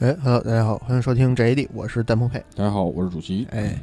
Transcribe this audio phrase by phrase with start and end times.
[0.00, 2.42] 哎，Hello，大家好，欢迎收听 JAD，我是戴鹏佩。
[2.56, 3.46] 大家好，我是主席。
[3.50, 3.78] 哎，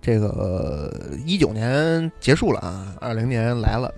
[0.00, 0.94] 这个
[1.26, 3.92] 一九年结束了啊，二零年来了。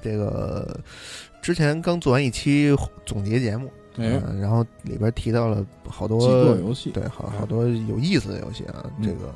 [0.00, 0.78] 这个
[1.42, 2.72] 之前刚做完一期
[3.04, 8.88] 总结节目，哎，然后里边提到了好多游戏，对，好好多有意思的游戏啊。
[9.02, 9.34] 这个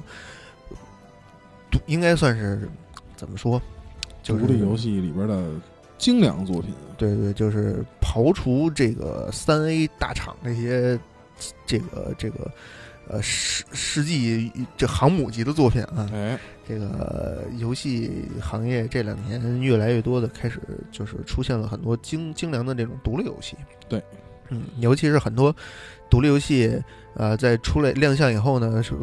[1.87, 2.71] 应该算是
[3.17, 3.61] 怎么说？
[4.23, 5.51] 独立游戏里边的
[5.99, 6.73] 精良作品。
[6.97, 10.97] 对对，就是刨除这个三 A 大厂这些。
[11.67, 12.51] 这个这个，
[13.09, 20.61] 呃，世世纪这航母级的作品啊，哎，这个游戏行业这两年越来越多的开始
[20.91, 23.57] 就是出现了很多精精良的这种独立游戏，
[23.89, 24.03] 对，
[24.51, 25.55] 嗯，尤其是很多
[26.09, 26.81] 独立游戏，
[27.15, 28.95] 呃，在出来亮相以后呢，是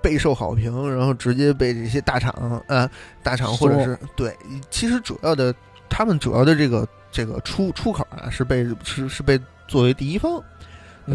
[0.00, 2.32] 备受好评，然后直接被这些大厂
[2.68, 2.88] 啊，
[3.22, 4.34] 大厂或者是对，
[4.70, 5.52] 其实主要的
[5.88, 10.40] 他们主要的这个这个出出口啊，是被是是被作为第一方。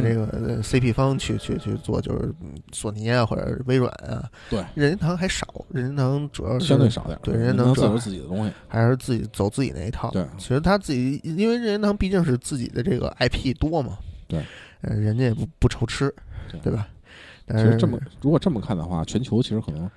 [0.02, 2.34] 这个 CP 方去去去做，就是
[2.72, 4.30] 索尼啊，或者微软啊。
[4.50, 7.20] 对，任天堂还少，任天堂主要是相对少点。
[7.22, 10.10] 对，任天堂做自己的东西，还是自己走自己那一套。
[10.12, 13.98] 对，其实他自己，因为任天堂毕竟是自己的这个 IP 多嘛。
[14.28, 14.44] 对，
[14.82, 16.14] 呃，人家也不不愁吃，
[16.64, 16.88] 对吧？
[17.50, 19.90] 其实这么如果这么看的话，全球其实可能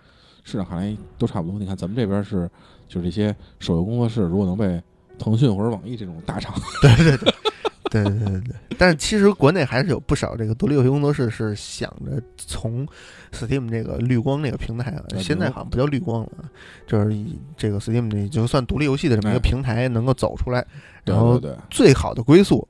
[0.43, 1.59] 市场看来都差不多。
[1.59, 2.51] 你看咱们这边是，
[2.89, 4.83] 就是这些手游工作室，如果能被
[5.17, 7.33] 腾讯或者网易这种大厂，对对对。
[7.91, 12.87] 对对对对，但是其实国内还是有不少这个独立游戏工作室是想着从
[13.33, 16.31] Steam 这个绿光这个平台啊，现在好像不叫绿光了，
[16.87, 20.67] 就是以这个 Steam 这就算独立游戏的这么一个平台能够走出来，
[21.05, 22.67] 然后最好的归宿，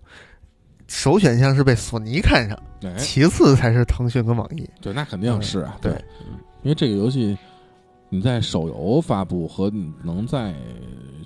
[0.86, 2.58] 首选项是被索尼看上，
[2.98, 4.69] 其次才是腾讯跟网易。
[4.80, 5.92] 对，那肯定是啊，对，
[6.62, 7.36] 因为这个游戏
[8.17, 10.55] 你在手游发布和你能在。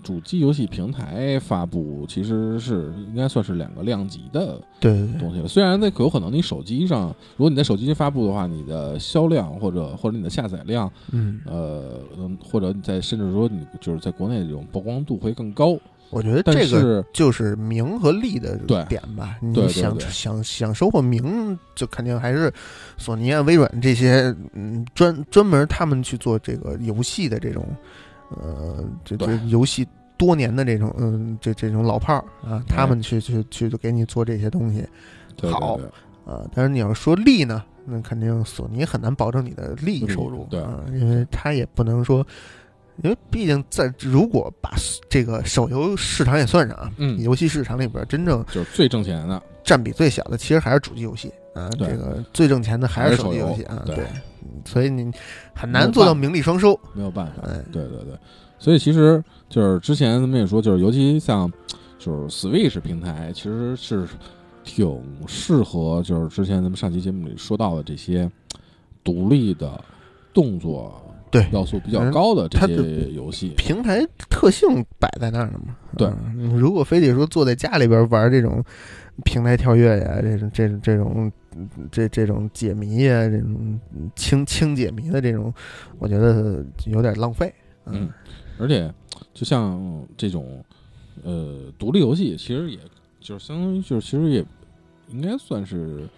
[0.02, 5.46] 主机游戏平台发布其实是应该算是两个量级的对东西了。
[5.46, 12.00] 虽然那有可能你手机上，如果你在手机上发布的话，你的销量或者或者你的下载量，嗯呃，
[12.42, 15.76] 或者你在甚至说你就是在国内这种曝光度会更高。
[16.10, 18.56] 我觉得这个就是名和利的
[18.88, 19.38] 点吧。
[19.40, 22.52] 你想想想收获名，就肯定还是
[22.98, 27.66] 索尼啊、微软这些嗯专专门他们去做这个游戏的这种。
[28.40, 29.84] 呃，这这游戏
[30.16, 34.86] 多年的这种，嗯，这这种老炮儿啊，他们去去去给你做这些东西，
[35.50, 35.76] 好
[36.24, 36.48] 啊。
[36.54, 42.24] 但是你要说利呢，那肯定索尼很难保证你的利益收入，对啊，因为他也不能说，
[43.02, 44.74] 因为毕竟在如果把
[45.08, 51.68] 这个手游市场也算上啊，嗯，游戏市场里边真正就是最挣钱的、占比最小的，其实还是主机游戏啊。
[51.78, 54.04] 这个最挣钱的还是手机游戏啊，对。
[54.66, 55.10] 所以你
[55.54, 57.42] 很难做到名利双收，没有办法。
[57.72, 58.18] 对对对，
[58.58, 61.50] 所以其实就是之前咱们也说，就是尤其像
[61.98, 64.06] 就是 Switch 平台，其实是
[64.64, 68.30] 挺适合，就是之前咱们上期节目里说到的这些
[69.02, 69.82] 独立的
[70.34, 73.50] 动作对要素比较高的这些游戏。
[73.56, 75.76] 平台特性摆在那儿了嘛？
[75.96, 76.08] 对，
[76.56, 78.62] 如果非得说坐在家里边玩这种
[79.24, 81.32] 平台跳跃呀，这种这种这种。
[81.90, 83.78] 这这种解谜呀，这种
[84.14, 85.52] 轻轻解谜的这种，
[85.98, 87.52] 我觉得有点浪费。
[87.86, 88.08] 嗯，
[88.56, 88.88] 而且
[89.34, 90.64] 就像这种
[91.24, 92.78] 呃独立游戏，其实也
[93.18, 94.44] 就是相当于就是其实也
[95.08, 96.08] 应该算是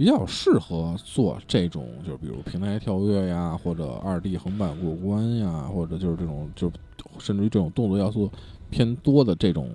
[0.00, 6.72] 比较适合做这种，就是比如平台跳跃呀，或者二 D 横版过关呀，或者就是这种就
[7.18, 8.30] 甚至于这种动作要素
[8.70, 9.68] 偏多的这种。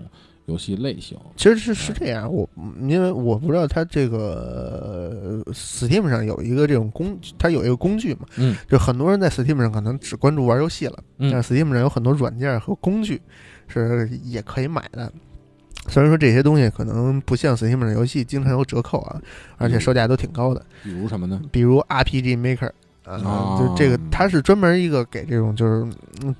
[0.47, 2.47] 游戏类型其实是是这样，我
[2.87, 13.19] 因为我不知道它这个 Steam 上有一个这种工，它有一个工具嘛，嗯，就很多人在 Steam 上可能只关注玩游戏了，但 Steam 上有很多软件和工具
[13.67, 15.11] 是也可以买的。
[15.87, 19.21] 虽然说这些东西可能不像 Steam 上游戏经常有折扣啊，
[19.57, 20.65] 而且售价都挺高的。
[20.83, 21.41] 比如什么呢？
[21.51, 22.71] 比如 RPG Maker。
[23.07, 25.87] 啊，就这个，它是专门一个给这种，就是，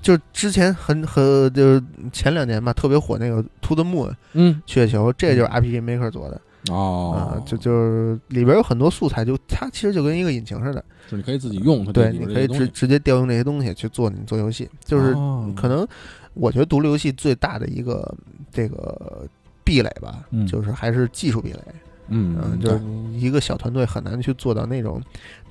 [0.02, 1.22] 就之前很很，
[1.54, 1.80] 就是
[2.12, 6.40] 前两年吧，特别火那个《To the Moon》，嗯，月球，这就是 RPG Maker 做的。
[6.68, 15.12] 哦，啊，就就是里边有很多素材，就它其实就跟一个引擎似的，就你可以自己用它，对，你可以直直接调用这些东西去做你做游戏，就是
[15.54, 15.86] 可能
[16.34, 18.12] 我觉得独立游戏最大的一个
[18.50, 19.24] 这个
[19.66, 21.60] 壁垒吧，就是还是技术壁垒。
[22.08, 22.80] 嗯，就是
[23.18, 25.02] 一个小团队很难去做到那种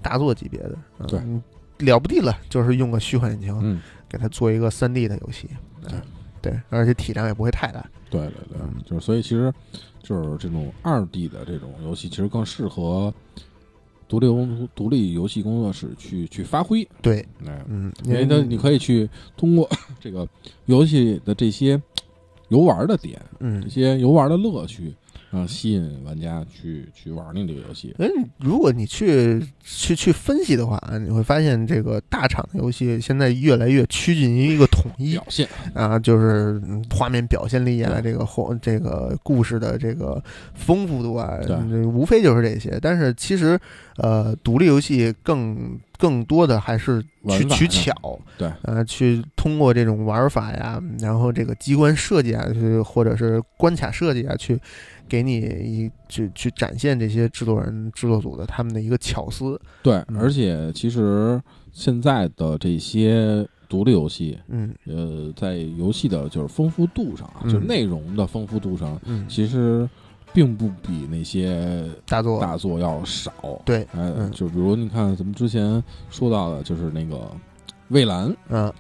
[0.01, 1.19] 大作级别的，对，
[1.85, 5.49] 了不地了，就是用个虚幻引擎，嗯，给它做一个三 D 的游戏，
[5.85, 5.99] 对，
[6.41, 9.53] 对，而且体量也不会太大，对对对，就是所以其实
[10.01, 13.13] 就是这种二 D 的这种游戏，其实更适合
[14.07, 17.27] 独立工独立游戏工作室去去发挥，对，
[17.67, 19.69] 嗯，因为呢你可以去通过
[19.99, 20.25] 这个
[20.67, 21.81] 游戏的这些
[22.49, 24.93] 游玩的点，嗯，这些游玩的乐趣。
[25.31, 27.93] 然然后吸引玩家去去玩你这个游戏。
[27.99, 28.07] 哎，
[28.39, 41.37] 如果你去去去分析的话，你会发现这个大厂的游戏现在越来越趋近于一个统一表现啊，就是嗯画面表现力啊，对这个后这个故事的这个丰富度啊，
[41.93, 42.79] 无非就是这些。
[42.81, 43.59] 但是其实，
[43.97, 47.93] 呃，独立游戏更更多的还是去取巧，
[48.37, 48.51] 对。
[48.63, 54.59] 呃，去通过这种玩法呀，然后这个机关设计啊，去或者是关卡设计啊，去
[55.07, 59.59] 给你一去去展现这些制作人、制作组的他们的一个巧思。
[59.81, 60.17] 对，嗯。
[60.19, 64.73] 而且其实现在的这些独立游戏，嗯。
[64.85, 69.87] 呃，在游戏的就是丰富度上啊，嗯就是内容的丰富度上，嗯，其实
[70.35, 73.31] 并不比那些大作大作要少。
[73.63, 77.31] 对，哎，嗯就比如你看咱们之前说到的，就是那个
[77.87, 78.71] 蔚蓝，嗯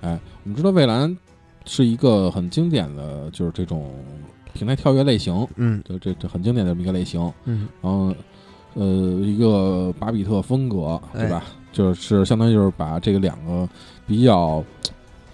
[0.00, 1.16] 哎，我们知道蔚蓝
[1.64, 3.94] 是一个很经典的，就是这种
[4.52, 7.32] 平台跳跃类型，嗯就这这很经典的这么一个类型。
[7.44, 8.12] 嗯然后，
[8.74, 8.84] 呃，
[9.20, 11.44] 一个巴比特风格，哎对吧？
[11.72, 13.68] 就是相当于就是把这个两个
[14.04, 14.64] 比较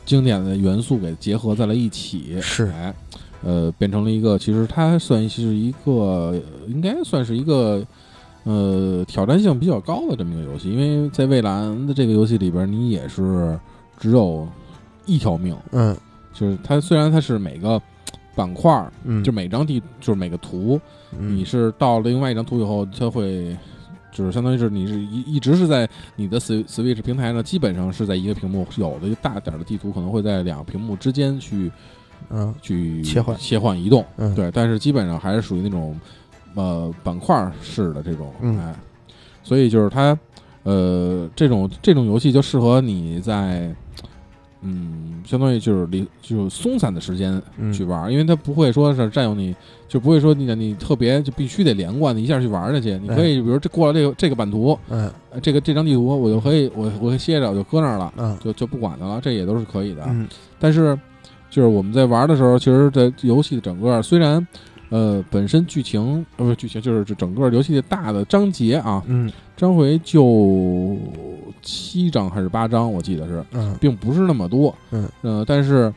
[0.05, 2.95] 经典的元素给结合在了一起，是哎，
[3.43, 7.83] 呃，变成了一个其实它算是一个呃应该算是一个
[8.45, 13.59] 呃挑战性比较高的这么一个游戏，因为在蔚蓝的这个游戏里边，你也是
[13.99, 14.47] 只有
[15.07, 15.97] 一条命，嗯。
[16.33, 17.81] 就是它虽然它是每个
[18.37, 20.81] 板块儿，嗯，就每张地就是每个图，
[21.19, 21.37] 嗯。
[21.37, 23.57] 你是到了另外一张图以后，它会
[24.13, 31.71] 就是相当于是你是一一直是在你的 Swi- Switch 平台呢，基本上是在一个屏幕，有的大点的地图可能会在两个屏幕之间去
[32.31, 32.55] 嗯。
[32.61, 33.37] 去切换。
[33.37, 34.35] 切换移动，嗯。
[34.35, 35.99] 对，但是基本上还是属于那种
[36.55, 38.59] 呃板块式的这种，嗯。
[38.59, 38.75] 哎，
[39.43, 40.17] 所以就是它
[40.65, 43.75] 呃这种这种游戏就适合你在
[44.63, 47.73] 嗯，相当于就是离就是松散的时间嗯。
[47.73, 49.57] 去玩儿，因为它不会说是占用你，
[49.89, 52.99] 就不会说你你特别就必须得连贯的一下去玩儿下去。
[52.99, 55.11] 你可以比如这过了这个这个版图，嗯。
[55.31, 58.37] 呃这个这张地图，我就可以我我可以歇着，我就搁那儿了，嗯。
[58.39, 60.05] 就就不管它了，这也都是可以的。
[60.09, 60.29] 嗯。
[60.59, 60.99] 但是
[61.51, 64.47] 就是我们在玩的时候，其实在游戏的整个虽然
[64.89, 70.97] 呃本身剧情呃不是剧情，就是这整个游戏的大的章节啊，嗯章回就
[71.61, 74.75] 七章还是八章，我记得是，嗯并不是那么多。
[74.91, 75.93] 嗯呃，但是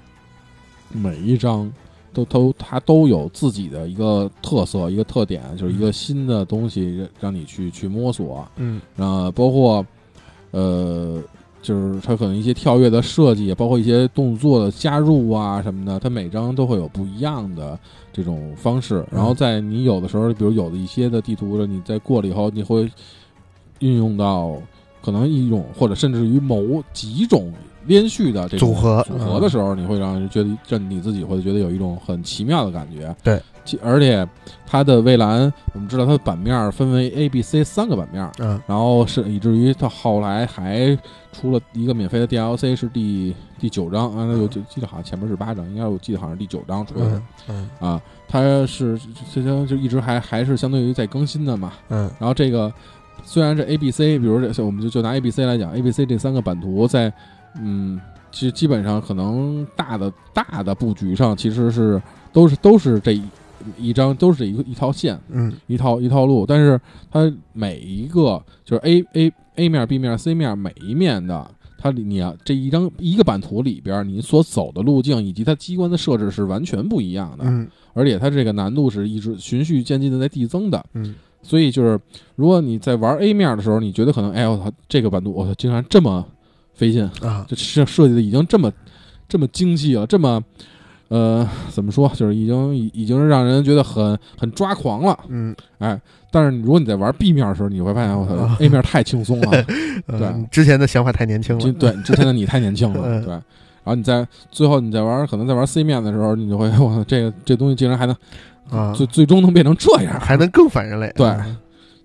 [0.92, 1.72] 每一章
[2.12, 8.46] 都都它都有自己的一个特色，一个特点，就是一个新的东西让让你去去摸索。
[8.58, 9.86] 嗯呃，包括
[10.52, 11.22] 呃，
[11.64, 17.80] 就是它可能一些跳跃的设计，包括一些动作的加入啊什么的，它每张都会有不一样的
[18.12, 19.04] 这种方式。
[19.10, 22.92] 然后在你有的时候，比如有的一些的地图，你在过了以后，你会
[23.80, 24.56] 运用到
[25.02, 27.52] 可能一种或者甚至于某几种
[27.86, 33.16] 连续的这种组合组合的时候，你会让人觉得让你自己会觉得有一种很奇妙的感觉。
[33.24, 33.44] 对其，
[33.82, 34.28] 而且
[34.66, 40.98] 它的蔚蓝，我们知道它的版面分为 A、B、C 三个版面，嗯然后是以至于它后来还
[41.32, 47.24] 出了一个免费的 DLC，是第第九章啊，那我就记得好像前面是八章，应该我记得好像是第九章出的、嗯
[47.80, 48.02] 嗯啊。
[48.28, 49.00] 它是
[49.32, 51.74] 这这就一直还还是相对于在更新的嘛。
[51.90, 52.74] 嗯然后这个
[53.24, 57.14] 虽然这 A、B、C，比如这我们就就拿 A、B、C 来讲，A、B、C 这三个版图在
[57.62, 58.02] 嗯，
[58.32, 63.22] 其实基本上可能大的大的布局上其实是都是都是这
[63.78, 65.54] 一一张都是一个一套线，嗯。
[65.68, 66.80] 一套一套路，但是
[67.12, 77.68] 它每一个就是 A A A 面、B 面、C 面每一面的，它里你啊这一张一个版图里边，你所走的路径以及它机关的设置是完全不一样的，嗯。
[77.94, 80.84] 而且它这个难度是一直循序渐进的在递增的。
[80.94, 81.16] 嗯。
[81.46, 82.00] 所以就是，
[82.38, 86.26] 如果你在玩 A 面的时候，你觉得可能，哎我操，这个版图我操，竟然这么
[86.74, 88.72] 费劲，啊这设设计的已经这么
[89.28, 90.42] 这么精细了，这么
[91.14, 95.18] 呃怎么说，就是已经已已经是让人觉得很很抓狂了。
[95.30, 95.56] 嗯。
[95.78, 96.00] 哎，
[96.32, 98.26] 但是如果你在玩 B 面的时候，你会发现 我
[98.60, 99.64] ，A 面太轻松了。
[100.08, 103.24] 嗯对之前的想法太年轻了，对， 之前的你太年轻了，嗯。
[103.24, 103.32] 对。
[103.86, 108.16] 然后你在最后你在玩，可能在玩 C 面的时候，你就会我操，这个这东西竟然还能
[108.72, 111.30] 啊，最最终能变成这样，还能更反人类，对。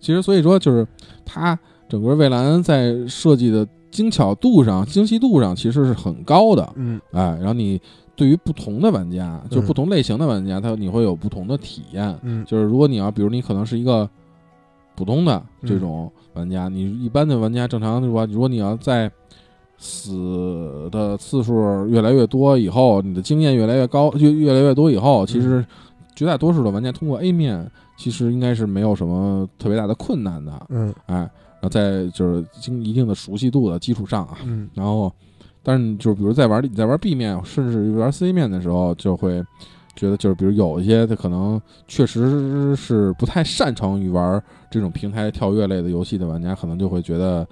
[0.00, 0.86] 其实所以说就是
[1.24, 7.00] 它整个蔚蓝在设计的精巧度上、精细度上其实是很高的，嗯。
[7.12, 7.80] 哎，然后你
[8.18, 12.18] 对于不同的玩家，就嗯不同类型的玩家，他你会有不同的体验。
[12.22, 12.44] 嗯。
[12.44, 14.10] 就是如果你要，比如你可能是一个
[14.96, 15.68] 普通的嗯。
[15.68, 19.08] 这种玩家，你一般的玩家正常的话，如果你要在
[19.76, 25.64] 死的次数越来越多以后，你的经验越来越高，越越来越多以后，其实
[26.16, 30.92] 绝大多数的玩家通过 A 面，其实应该是没有什么特别大的困难的，嗯。
[31.06, 34.68] 哎，然后在就是经一定的熟悉度的基础上啊，嗯。
[34.74, 35.12] 然后，
[35.68, 39.44] 但是就是比如在玩你在玩 B 面，甚至于玩 C 面的时候，就会
[39.94, 47.46] 觉得就是比如有一些他可能确实是不太擅长于玩这种平台跳跃类的游戏的玩家，可能就会觉得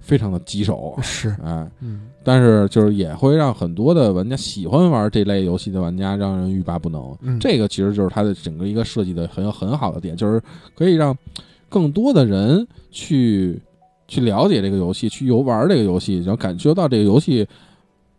[0.00, 7.14] 非常的棘手， 是，哎，嗯但是就是也会让很多的玩家喜欢玩这类游戏的玩家让人欲罢不能。
[7.20, 10.40] 嗯，这个其实就是它的整个一个设计的很有很好的点，就是
[10.74, 11.14] 可以让
[11.68, 13.60] 更多的人去
[14.12, 17.48] 去了解这个游戏，去游玩这个游戏，然后感觉到这个游戏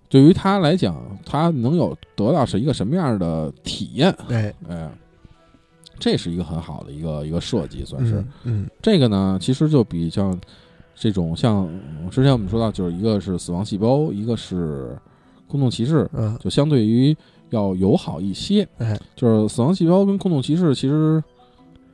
[0.09, 4.09] 对于他来讲，他能有得到是一个什么样的体验？
[4.27, 4.91] 哎，哎，
[6.00, 8.25] 这是一个很好的一个一个设计，算是。
[8.43, 10.35] 嗯这个呢，其实就比较
[10.95, 11.69] 这种像
[12.00, 14.97] 嗯之前我们说到，就是一个是死亡细胞，一个是
[15.47, 17.15] 空洞骑士，嗯就相对于
[17.51, 18.67] 要友好一些。
[18.79, 21.23] 哎，就是死亡细胞跟空洞骑士其实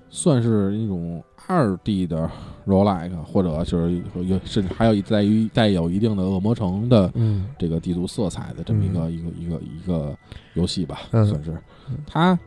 [0.09, 2.29] 算是一种二 D 的
[2.69, 10.15] roguelike，或者就是有有甚至还有一带于带有一定的恶魔城的嗯这个地图色彩的这么一个、一个一个一个
[10.53, 11.57] 游戏吧，嗯算是。
[12.05, 12.37] 它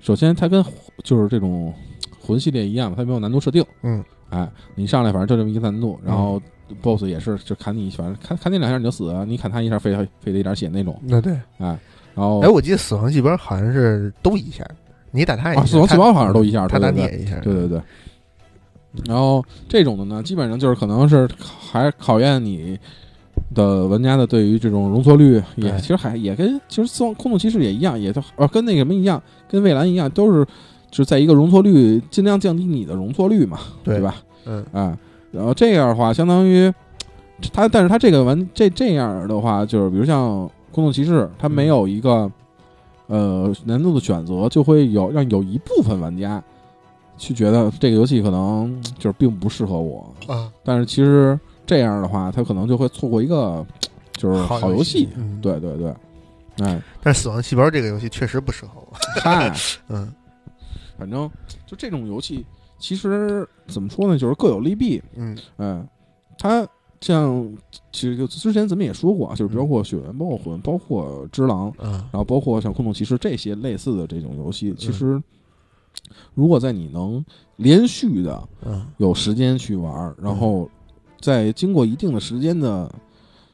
[0.00, 0.64] 首先它跟
[1.04, 1.72] 就是这种
[2.18, 3.64] 魂系列一样，它没有难度设定。
[3.82, 6.40] 嗯，哎，你上来反正就这么一个难度，然后
[6.82, 10.98] BOSS 也是就砍你，反正砍砍你两下你就死，你砍他一下费费了一点血那种。
[11.02, 11.78] 那对，哎，
[12.14, 14.66] 然后哎，我记得死亡细胞好像是都一下，
[15.10, 17.80] 你打他一下，啊，死亡细胞好像都一下，他打你也一下，对对对。
[19.06, 22.78] 然后这种的呢，基本上就是可能是还考验你
[23.54, 30.44] 的玩家的对于这种容错率，也对其实还也跟其实空空洞骑士也一样，也都呃跟那个什么一样，跟蔚蓝一样，都是
[30.90, 34.16] 就是在一个容错率尽量降低你的容错率嘛，对对吧？
[34.46, 34.98] 嗯啊，
[35.30, 36.72] 然后这样的话，相当于
[37.52, 42.30] 它，但是它这个玩这这样的话，就是比如像空洞骑士，它没有一个、
[43.06, 46.42] 呃难度的选择，就会有让有一部分玩家
[47.18, 53.66] 去觉得这个游戏可能 就是并不适合我，啊，但是其实这样的话，他可能就会错过一个
[54.16, 55.08] 就是好游戏。
[55.16, 55.94] 嗯，对对对，
[56.60, 59.52] 哎，但是死亡细胞这个游戏确实不适合我，嗨，
[59.88, 60.10] 嗯。
[60.98, 61.30] 反正
[61.64, 62.44] 就这种游戏，
[62.78, 65.00] 其实怎么说呢，就是各有利弊。
[65.14, 65.38] 嗯。
[65.58, 65.86] 嗯，
[66.36, 66.66] 它
[67.00, 67.48] 像
[67.92, 72.08] 其实就之前咱们也说过啊，就是包括《血缘》、包括《魂》、包括《只狼》，啊。
[72.10, 75.22] 然后包括像《空洞骑士》这些类似的这种游戏，其实
[76.34, 77.24] 如果在你能
[77.56, 80.68] 连续的嗯有时间去玩儿，然后
[81.20, 82.90] 在经过一定的时间的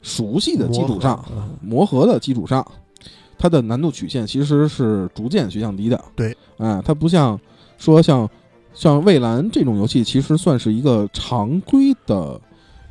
[0.02, 2.66] 熟悉的基础上，嗯磨合的基础上，
[3.38, 6.04] 它的难度曲线其实是逐渐去降低的。
[6.14, 7.40] 对，哎，它不像
[7.78, 8.28] 说像
[8.74, 12.40] 像蔚蓝这种游戏，其实算是一个常规的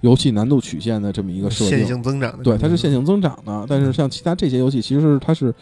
[0.02, 1.88] 游戏难度曲线的这么一个设线定。
[1.88, 5.54] 性增长的，对，它是线性增长的，但是像其他这些游戏，其实它是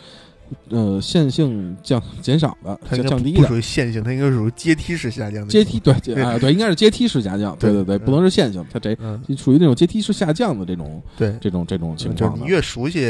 [0.70, 5.80] 呃线性降减少的，它应该降降低的不不属于线性，它应该属于阶梯式下降的阶梯。
[5.80, 7.56] 对，阶啊对，应该是阶梯式下降。
[7.60, 12.40] 对对对，不能是线性，它这嗯，属于那种阶梯式下降的这种对，这种这种情就是况。
[12.40, 13.02] 你越熟悉，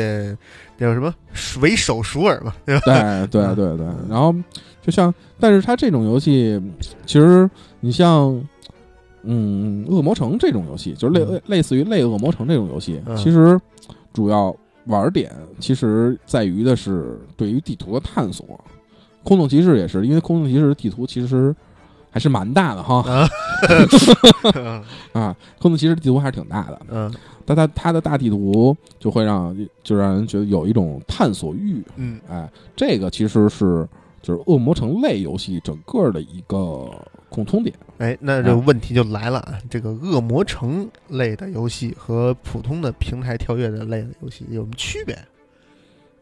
[0.77, 1.13] 那叫什么
[1.61, 3.27] 为手熟耳嘛，对吧？
[3.27, 4.33] 对对对对，然后
[4.81, 6.59] 就像，但是它这种游戏，
[7.05, 8.41] 其实你像，
[9.23, 13.59] 嗯，恶魔城这种游戏，就是类嗯类似于类恶魔城这种游戏，嗯其实
[14.13, 14.55] 主要
[14.91, 18.59] 玩点其实在于的是对于地图的探索。
[19.23, 21.55] 空洞骑士也是，因为空洞骑士地图其实
[22.09, 23.01] 还是蛮大的哈。
[23.09, 23.29] 啊，
[25.13, 27.13] 啊，空洞骑士地图还是挺大的，嗯。
[27.43, 33.87] 但它它的大地图就会让就让人觉得有一种探索欲，嗯哎，这个其实是
[34.21, 36.89] 就是恶魔城类游戏整个的一个
[37.29, 37.75] 共通点。
[37.97, 39.57] 哎，那这问题就来了啊！
[39.69, 45.17] 这个恶魔城类的游戏和普通的平台跳跃的类的游戏有什么区别？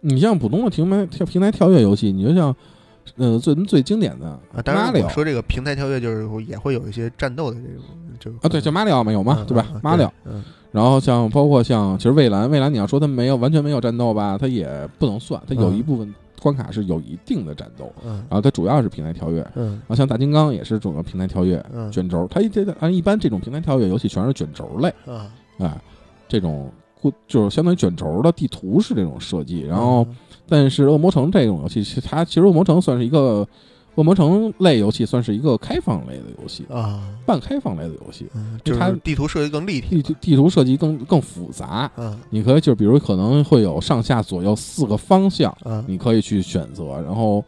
[0.01, 2.55] 你像普通的平台跳平台跳跃游戏，你就像
[3.15, 7.83] 呃最最经典的啊，当然我说这个平台跳跃就是也会有一些战斗的这种，
[8.19, 9.37] 就啊，对，叫马里奥嘛有吗？
[9.39, 9.81] 嗯对吧嗯？
[9.83, 19.45] 马里奥，嗯然后像包括像其实蔚蓝，蔚蓝你要说它没有完全没有战斗吧，它也不能算，它有嗯一部分关卡是有一定的战斗，嗯然后它主要是平台跳跃。
[19.55, 24.89] 嗯然后像大金刚也是主要平台跳跃嗯卷轴，它一这按一般这种平台跳跃游戏全是卷轴类。
[25.05, 25.79] 啊，哎，
[26.27, 30.15] 这种故就是相当于卷轴的地图是这种设计，然后嗯
[30.47, 33.47] 但是恶魔城这种游戏，其实它其实恶魔城算是一个
[33.99, 41.91] 恶魔城类游戏，算是一个开放类的游戏，啊，半开放类的游戏，嗯，就是地图设计更立体地图地图设计更更复杂。
[41.97, 42.17] 嗯。
[42.29, 47.43] 你可以就比如可能会有上下左右四个方向，嗯你可以去选择，然后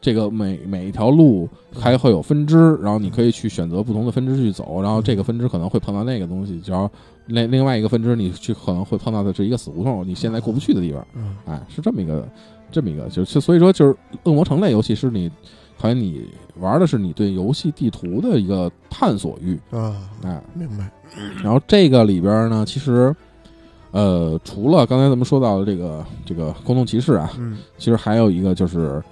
[0.00, 6.90] 这个每每一条路还会有分支，然后你可以去选择不同的分支去走，然后这个分支可能会碰到那个东西，然后
[7.26, 11.36] 另另外一个分支你去可能会碰到的是一个死胡同，你现在过不去的地方，嗯。
[11.46, 12.28] 哎，是这么一个
[12.72, 15.30] 这么一个，就是所以说就是恶魔城类游戏是你
[15.82, 20.88] 好像你玩的是你对游戏地图的一个探索欲，啊，哎，明白，
[21.42, 23.12] 然后这个里边呢，其实。
[23.90, 27.58] 呃，除了刚才咱们说到的这个这个空洞骑士啊，嗯。
[27.76, 29.02] 其实还有一个就是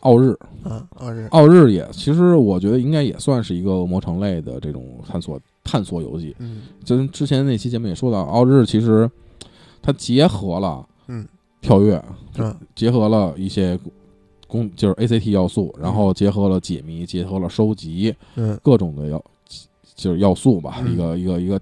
[0.00, 6.34] 奥日，啊，奥日，奥日也其实我觉得应该也算是一个恶魔城类的这种探索探索游戏。
[6.40, 6.62] 嗯。
[6.82, 9.08] 就跟之前那期节目也说到，奥日其实
[9.80, 11.24] 它结合了嗯。
[11.60, 12.04] 跳跃，
[12.38, 13.78] 嗯结合了一些
[14.46, 19.24] 攻就是 ACT 要素，然后结合了解谜，结合了收集嗯各种的要
[19.94, 21.60] 就是要素吧，嗯一个一个一个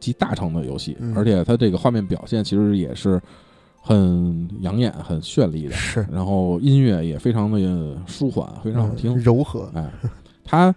[0.00, 3.20] 集大成的游戏，嗯而且它这个画面表现其实也是
[3.80, 9.14] 很养眼、很绚丽的，是然后音乐也非常的舒缓，非常好听。
[9.14, 9.90] 嗯柔和，哎，
[10.44, 10.74] 它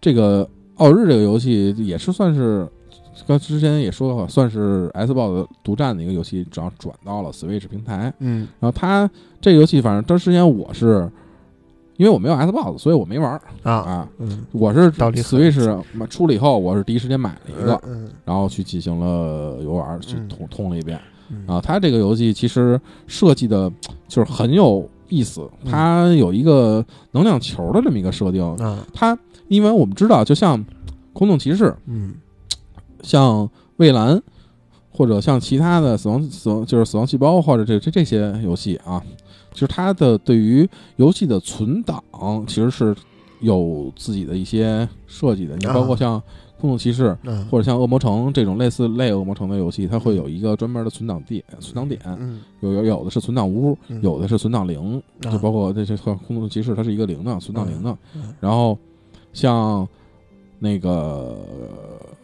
[0.00, 2.68] 这个奥日这个游戏也是算是。
[3.26, 8.12] 刚之前也说过，算是 Xbox 独占的一个游戏，只要转到了 Switch 平台。
[8.18, 8.48] 嗯。
[8.58, 9.08] 然后它
[9.40, 11.10] 这个游戏，反正当时间我是，
[11.96, 13.40] 因为我没有 Xbox，所以我没玩儿。
[13.62, 14.08] 啊，啊。
[14.18, 18.10] 嗯，我是 Switch 出了以后，我是第一时间买了一个，嗯。
[18.24, 20.28] 然后去进行了游玩，去嗯。
[20.28, 21.00] 通通了一遍。
[21.30, 21.44] 嗯。
[21.46, 23.70] 啊，它这个游戏其实设计的
[24.08, 25.70] 就是很有意思，嗯。
[25.70, 28.44] 它有一个能量球的这么一个设定。
[28.56, 29.16] 啊，它
[29.48, 30.62] 因为我们知道，就像
[31.12, 32.14] 空洞骑士，嗯
[33.04, 34.20] 像蔚蓝，
[34.90, 39.00] 或者像其他的死亡死亡就是死亡细胞或者这这这些游戏啊，
[39.52, 42.02] 就是它的对于游戏的存档
[42.48, 42.96] 其实是
[43.40, 45.56] 有自己的一些设计的。
[45.58, 46.20] 你啊包括像
[46.58, 47.16] 空洞骑士。
[47.24, 57.96] 嗯或者像恶魔城这种类似类恶魔城的游戏，它会有一个专门的存档地、存档点，嗯有有有的是存档屋，嗯有的是存档零，啊就包括这些空洞骑士，它是一个零的存档零的。
[58.40, 58.78] 然后
[59.32, 59.86] 像
[60.58, 61.36] 那个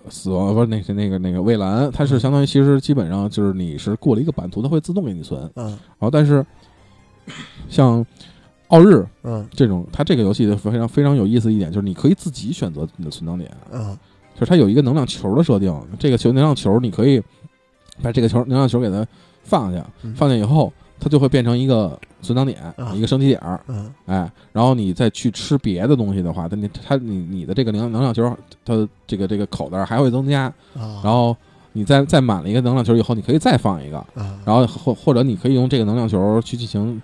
[0.09, 5.41] 死亡不是那个那个那个蔚蓝，它是嗯相当于其实基本上就是你是过了一个版图，它会自动给你存。
[5.57, 6.45] 嗯然后但是
[7.69, 8.05] 像
[8.69, 13.51] 奥日嗯这种，它这个游戏的非常非常有意思一点就是你可以自己选择你的存档点。
[13.73, 13.97] 嗯
[14.35, 17.23] 就是它有一个能量球的设定，这个球能量球你可以
[18.01, 19.07] 把这个球能量球给它
[19.43, 22.93] 放下，嗯放下以后它就会变成一个存档点，啊。
[22.95, 23.93] 一个升级点儿，嗯。
[24.07, 30.43] 哎，然后你再去吃别的东西的话，它你它你你的这个能能量球，它这个这个口袋还会增加，
[30.77, 31.35] 啊，然后
[31.73, 37.01] 你再再满了一个能量球以后，你可以再放一个，啊，然后或或者你可以用这个能量球去进行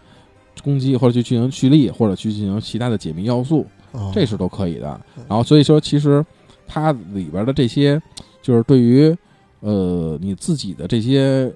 [0.63, 4.13] 攻击，或者去进行蓄力，或者去进行其他的解密要素，哦。
[4.15, 5.01] 这是都可以的。
[5.17, 5.25] 嗯。
[5.29, 6.25] 然后所以说，其实
[6.67, 8.01] 它里边的这些，
[8.43, 9.17] 就是对于
[9.61, 11.53] 呃你自己的这些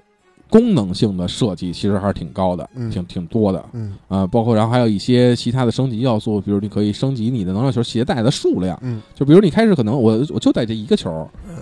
[0.51, 2.91] 功能性的设计，其实还是挺高的，嗯。
[2.91, 3.65] 挺挺多的。
[3.71, 3.95] 嗯。
[4.07, 9.01] 啊、包括然后还有一些其他的升级要素，比如你可以升级你的能量球携带的数量，嗯。
[9.15, 11.09] 就比如你开始可能我我就带这一个球
[11.49, 11.55] 嗯。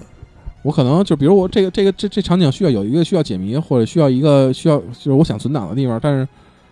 [0.64, 6.28] 我可能就比如我这个这个这这场景需要有一个需要解谜，或者需要一个需要就是我想存档的地方，但是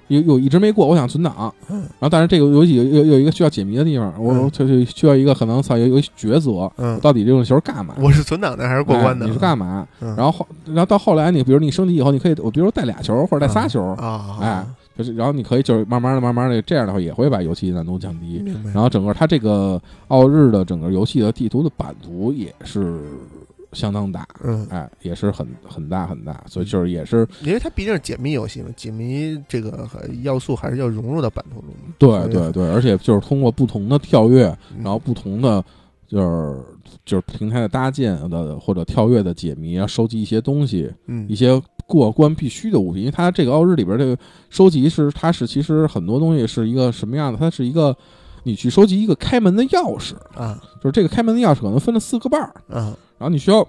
[0.07, 7.93] 有有一直没过，我想存档，嗯然后但是这个游戏有有有一个需要解谜的地方，我就就需要一个可能操有有一个抉择，嗯，到底这种球干嘛？
[7.99, 9.25] 我是存档的还是过关的？
[9.25, 9.87] 哎你是干嘛？
[10.01, 10.15] 嗯？
[10.15, 14.65] 然后后然后到后来你比如你升级以后，你可以我比如带俩球或者带仨球，啊，哎，
[14.97, 18.43] 就是然后你可以就是慢慢的慢慢的这样的话也会把游戏难度降低。
[18.73, 23.01] 然后整个它这个奥日的整个游戏的地图的版图也是
[23.73, 29.87] 相当大，嗯，哎，也是很很大很大，所以就是也是因为它毕竟是解谜游戏嘛，解谜这个
[30.23, 31.69] 要素还是要融入到版图中。
[31.97, 35.63] 对对对，而且就是通过不同的跳跃，嗯然后不同的
[36.07, 36.63] 就是
[37.05, 43.01] 就是平台的搭建的或者跳跃的解谜啊，收集一些东西，嗯一些过关必须的物品。
[43.01, 44.17] 因为它这个奥日里边这个
[44.49, 47.37] 收集是它是其实很多东西是一个什么样的？
[47.37, 47.95] 它是一个
[48.43, 53.67] 你去收集一个开门的钥匙，啊就是这个开门的钥匙可能分了四个瓣儿，啊然后你需要。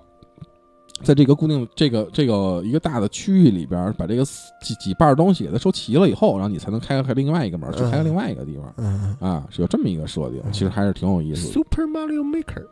[1.00, 4.24] 在这个固定这个这个一个大的区域里边，把这个
[4.60, 8.74] 几几半儿东西给它收齐了以后，然后你才能开开另外一个门，去开嗯另外一个地方。
[8.78, 11.52] 嗯啊，是有这么一个设定，其实还是挺有意思的。
[11.52, 12.66] ，Super Mario Maker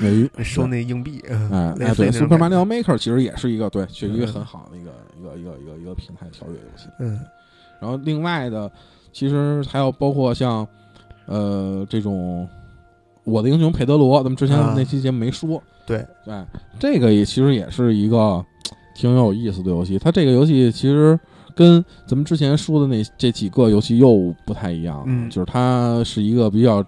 [0.00, 6.88] 哎，收 那硬币，嗯哎哎，对，Super Mario Maker 其实也是一个对，是一个嗯很好的一个一个一个一个一个平台跳跃游戏。
[7.00, 7.20] 嗯
[7.78, 8.72] 然后另外的，
[9.12, 10.66] 其实还有包括像
[11.26, 12.48] 呃这种
[13.24, 16.44] 我的英雄佩德罗，咱们之前啊那期节目没说，对，对，
[16.78, 18.44] 这个也其实也是一个
[18.94, 19.98] 挺有意思的游戏。
[19.98, 21.18] 它这个游戏其实
[21.56, 26.84] 跟咱们之前说的那这几个游戏又不太一样，嗯就是它是一个比较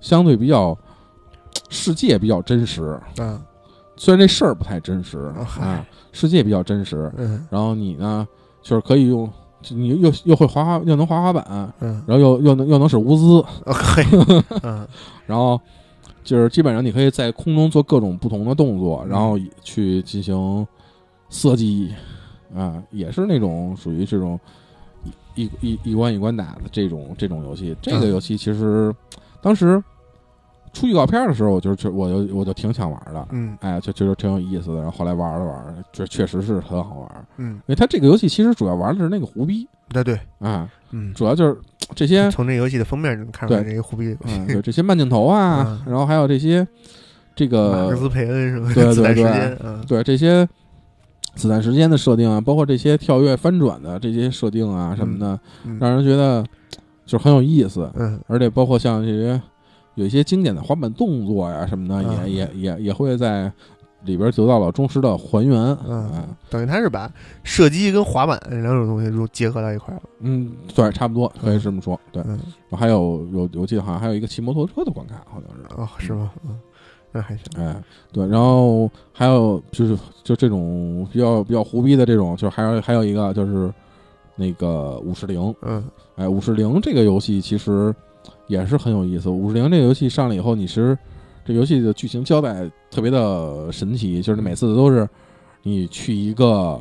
[0.00, 0.76] 相对比较
[1.68, 3.40] 世界比较真实，嗯
[3.96, 5.18] 虽然这事儿不太真实
[5.60, 7.10] 啊，世界比较真实。
[7.16, 8.26] 嗯然后你呢，
[8.62, 9.30] 就是可以用，
[9.68, 13.22] 你又又会滑滑，又能滑滑板，嗯然后又又能又能使乌兹，
[13.66, 14.02] 哦嘿
[14.64, 14.86] 嗯
[15.26, 15.60] 然后
[16.22, 20.66] 就是基本上你可以在空中做各种不同的动作，然后去进行
[21.28, 21.92] 射击，
[22.54, 24.38] 啊，也是那种属于这种
[25.34, 27.76] 一一一一关一关打的这种这种游戏。
[27.80, 28.94] 这个嗯游戏其实
[29.40, 29.82] 当时
[30.72, 34.76] 出预告片的时候，我就就我就我就挺想玩的，嗯哎，就觉得挺有意思的。
[34.76, 37.26] 然后后来玩了玩，确确实是很好玩。
[37.38, 41.58] 嗯因为它这个游戏其实主要玩的是那个胡逼对对啊，嗯主要就是
[41.94, 44.16] 这些从这游戏的封面就能看出来对这个虎逼
[44.48, 46.66] 的这些慢镜头啊， 然后还有这些
[47.34, 48.70] 这个马克思佩恩是吧？
[48.74, 50.46] 对对子弹时对间，嗯对这些
[51.34, 56.44] 子弹时间的设定啊，包括这些跳跃翻转的这些设定啊什么的，嗯让人觉得
[57.06, 57.90] 就是很有意思。
[57.96, 59.40] 嗯而且包括像这些
[59.94, 63.50] 有一些经典的滑板动作呀什么的，嗯也也也也会在
[64.04, 65.58] 里边得到了忠实的还原。
[65.86, 67.10] 嗯嗯等于他是把
[67.42, 70.02] 射击跟滑板两种东西就结合到一块儿了。
[70.20, 71.98] 嗯，对，差不多可以这么说。
[72.12, 72.38] 对，嗯，
[72.72, 75.80] 还有有我记得好像还有一个骑摩托车的关卡，好像是。
[75.80, 76.30] 哦，是吗？
[76.44, 76.58] 嗯，
[77.12, 77.44] 那还行。
[77.56, 77.76] 哎，
[78.12, 83.72] 对，然后还有就是就这种比较比较胡逼的这种，就是还有还有一个就是
[84.36, 85.84] 那个五十铃，嗯
[86.16, 87.94] 哎，五十铃这个游戏其实
[88.46, 89.28] 也是很有意思。
[89.28, 90.96] 五十铃这个游戏上了以后，你其实
[91.44, 95.08] 这游戏的剧情交代特别的神奇，就是你每次都是
[95.62, 96.80] 你去一个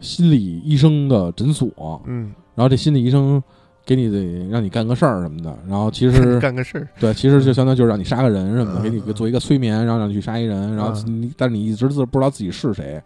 [0.00, 3.42] 心理医生的诊所，嗯，然后这心理医生
[3.84, 6.88] 给你得让你干个事儿什么的，然后其实 干个事儿。
[7.00, 10.92] 对，其实就相当于就是让你杀个人什么的，嗯给你做一个催眠，然后让你去杀一人，然后
[11.36, 13.02] 但是你一直自不知道自己是谁，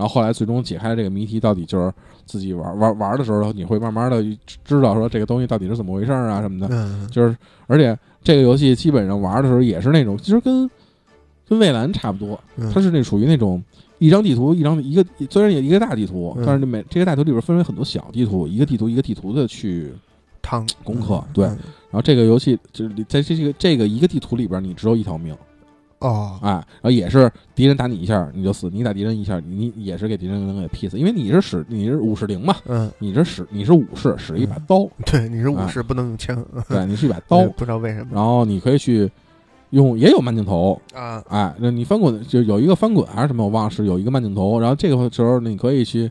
[0.00, 1.92] 然后后来最终解开这个谜题，到底就是
[2.24, 4.24] 自己玩玩玩的时候，你会慢慢的
[4.64, 7.36] 知道说这个东西到底是怎么回事啊什么的，嗯就是
[7.66, 10.70] 而且这个游戏基本上玩的时候也是那种，其实跟
[11.46, 13.62] 跟蔚蓝差不多，嗯它是那属于那种。
[14.02, 19.92] 一张地图，一张一个，虽然也一个大地图，嗯但是每这个大地图里边分为很多小地图，一个地图一个地图的去
[20.40, 21.58] 汤攻克对嗯
[21.90, 25.36] 然后这个游戏就是你在这这个这个一个地图里边，你只有一条命，
[26.00, 36.44] 哦，哎，然后也是敌人打你一下你就死，你打敌人一下，你你也是给敌人能给劈死，因为你是使你是武士灵嘛，嗯，你是使你是武士，使一把刀， 对，你是武啊士，不能用枪。
[36.68, 39.10] 对，你是一把刀， 不知道为什么然后你可以去
[39.70, 41.22] 用也有慢镜头，啊。
[41.28, 46.10] 哎，那你翻滚就有一个翻滚还是什么，我忘了是有一个慢镜头，然后这个时候你可以去。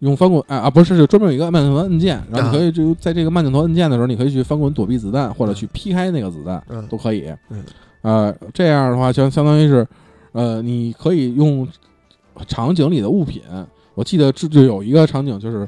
[0.00, 7.32] 用翻滚，啊啊，不是，是专门有一个慢镜头按键，然后你可以就在这个慢镜头按键的时候，你可以去翻滚躲避子弹，或者去劈开那个子弹，嗯都可以。
[7.48, 7.64] 嗯，
[8.02, 9.86] 呃，这样的话相相当于是，
[10.32, 11.66] 呃，你可以用
[12.46, 13.42] 场景里的物品。
[13.94, 15.66] 我记得这就有一个场景，就是，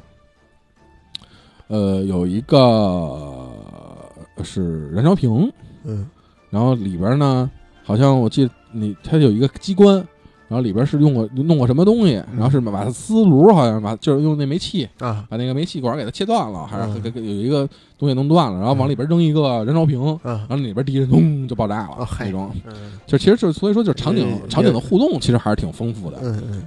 [1.67, 5.51] 呃，有一个呃是燃烧瓶，
[5.83, 6.07] 嗯
[6.51, 7.49] 然后里边呢，
[7.83, 10.07] 好像我记得你它有一个机关，
[10.49, 15.23] 然后里边是用过弄过什么东西，然后是把它丝炉，好像把就是用那煤气啊。
[15.29, 17.01] 把那个煤气管给它切断了，还是嗯。
[17.01, 22.51] 给给有一个东西弄断了，然后往里边扔一个燃烧瓶，啊然后里边敌人咚就爆炸了那种。
[22.65, 22.73] 嗯
[23.05, 26.19] 就其实就是所以说就是场景嗯场景的互动其实还是挺丰富的，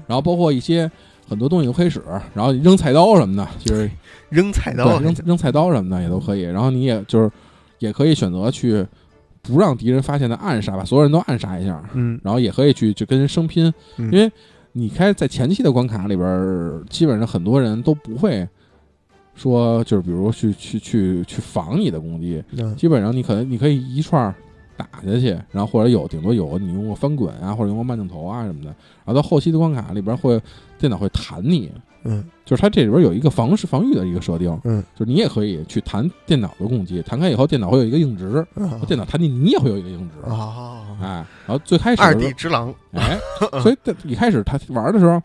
[0.07, 0.91] 然后包括一些
[1.29, 2.01] 很多东西都可以使，
[2.35, 3.91] 然后扔菜刀什么的，就是
[4.29, 7.31] 扔菜刀扔扔菜刀什么的也都可以，然后你也就是
[7.79, 8.87] 也可以选择去
[9.43, 12.21] 不让敌人发现的暗杀，把所有人都暗杀一下，嗯。
[12.23, 14.11] 然后也可以去去跟人生拼，嗯。
[14.13, 14.31] 因为
[14.73, 18.49] 你开在前期的关卡里边儿，基本上很多人都不会
[19.35, 22.75] 说就是比如去去去去防你的攻击，嗯。
[22.77, 24.35] 基本上你可能你可以一串儿
[24.77, 28.67] 打下去，然后或者有顶多有你用过翻滚啊，或者用过慢镜头啊什么的，
[29.05, 30.41] 然后到后期的关卡里边会
[30.79, 31.71] 电脑会弹你，
[32.05, 32.25] 嗯。
[32.45, 34.83] 就是它这里边有一个防是防御的一个设定，嗯。
[34.95, 38.81] 就是你也可以去弹电脑的攻击，弹开以后电脑会有一个硬直，啊。
[38.87, 41.07] 电脑弹你你也会有一个硬直，啊，哎，
[41.47, 42.75] 然后最开始二的时 D 之狼。
[42.93, 43.19] 哎，
[43.63, 45.23] 所以在一开始他玩的时候，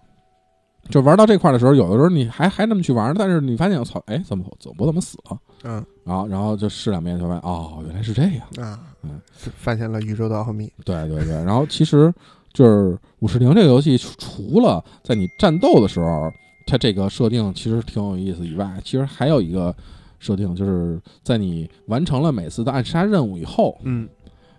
[0.90, 5.38] 就玩到这块的时候，有的时候你还还那么去玩，但是你发现我操，哎，怎么怎么我怎么死了？
[5.64, 5.86] 嗯。
[6.06, 8.66] 然后然后就试两遍，就发现哦，原来是这样。
[8.66, 8.80] 啊。
[9.04, 10.72] 嗯，发现了宇宙的奥秘。
[10.86, 12.14] 对对对，然后其实
[12.54, 16.32] 就是五十铃这个游戏，除除了在你战斗的时候，
[16.68, 18.46] 它这个设定其实挺有意思。
[18.46, 19.74] 以外，其实还有一个
[20.20, 24.08] 设定，就是在你完成了每次的暗杀任务以后，嗯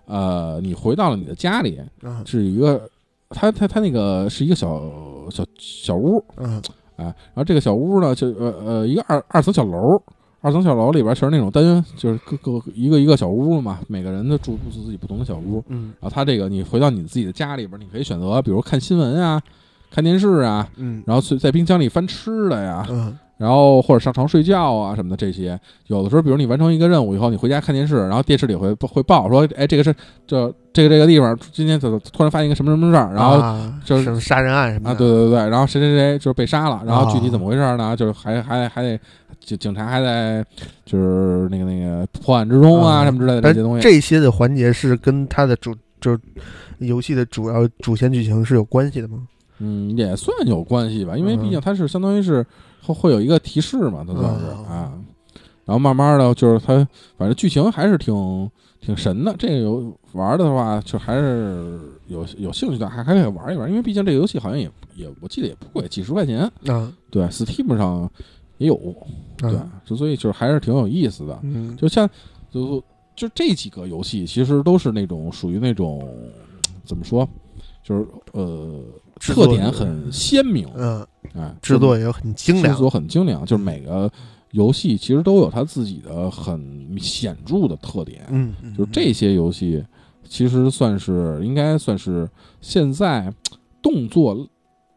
[0.06, 2.24] 呃，你回到了你的家里，啊。
[2.24, 2.88] 是一个，
[3.28, 4.90] 它它它那个是一个小
[5.30, 6.60] 小小屋，嗯
[6.96, 10.02] 哎，然后这个小屋呢，就呃呃一个二二层小楼，
[10.40, 15.62] 二层小楼里边全是那种单，就是各个一个一个小屋嘛，每个人都住住自己不同的小屋。
[15.68, 15.92] 嗯。
[16.00, 19.40] 然后他这个你回到你自己的家里边，你可以选择，比如看新闻啊，
[19.90, 29.94] 看电视啊，嗯然后在在冰箱里翻吃的呀，嗯然后或者上床睡觉啊什么的这些，有的时候，比如你完成一个任务以后，你回家看电视，然后电视里会会报说，哎，这个是
[30.26, 37.94] 这这个这个地方今天怎么突然发现一个什么什么事儿，然后啊就是杀人案什么啊，的，对对对，然后谁谁谁就是被杀了，然后具体啊怎么回事呢？
[37.96, 38.98] 就是还还还得
[39.38, 40.44] 警警察还在
[40.84, 43.80] 就是那个那个破案之中啊啊什么之类的这些东西。
[43.80, 46.18] 这些的环节是跟它的主就是
[46.78, 49.18] 游戏的主要主线剧情是有关系的吗？
[49.58, 52.44] 嗯，也算有关系吧，因为嗯毕竟它是相当于是
[52.82, 54.92] 会会有一个提示嘛，它算是哦啊。
[55.64, 56.76] 然后慢慢的就是它，
[57.18, 59.34] 反正剧情还是挺挺神的。
[59.38, 63.68] 这个游玩的话，就还是有有兴趣的，还还可以玩一玩。
[63.68, 66.50] 因为毕竟这个游戏好像也也，我记得也不贵，几十块钱。
[66.68, 68.10] 啊，对，Steam 上
[68.56, 68.80] 也有，
[69.36, 69.52] 对
[69.84, 71.38] 所以就是还是挺有意思的。
[71.42, 72.08] 嗯，就像
[72.50, 72.82] 就
[73.14, 76.08] 就这几个游戏，其实都是那种属于那种
[76.82, 77.28] 怎么说，
[77.84, 78.80] 就是呃
[79.18, 84.10] 特点很鲜明，嗯，哎，制作也很精良制，作很精良，就是每个
[84.52, 88.24] 游戏其实都有它自己的很显著的特点。
[88.30, 89.84] 嗯，嗯就是这些游戏，
[90.28, 92.28] 其实算是应该算是
[92.60, 93.32] 现在
[93.82, 94.48] 动作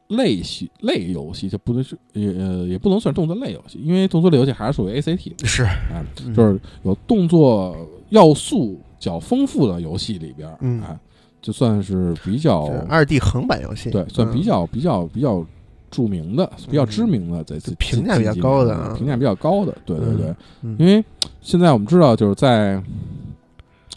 [0.09, 7.75] 类系类游戏，就不能是也呃也不能算动作类游戏，因为动作类游戏还是属于 ACT 的，是，哎，嗯就是有动作
[8.09, 10.99] 要素较丰富的游戏里边儿，嗯哎，
[11.41, 15.43] 就算是比较二 D 横版游戏，对，算比嗯较比较比较
[15.89, 18.93] 著名的、比较知名的，在这评价比较高的啊。
[18.95, 20.75] 评价比较高的，对对对，嗯。
[20.79, 21.03] 因为
[21.41, 22.81] 现在我们知道，就是在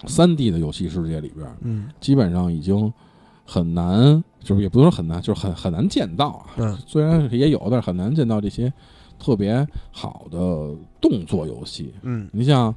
[0.07, 1.89] 三 D 的游戏世界里边儿，嗯。
[2.01, 2.93] 基本上已经
[3.45, 6.47] 很难，就是也不能说很难，就是很很难见到啊。
[6.57, 6.79] 嗯。
[6.87, 8.73] 虽然也有，但是很难见到这些
[9.19, 10.39] 特别好的
[11.01, 11.93] 动作游戏。
[12.03, 12.29] 嗯。
[12.33, 12.75] 你像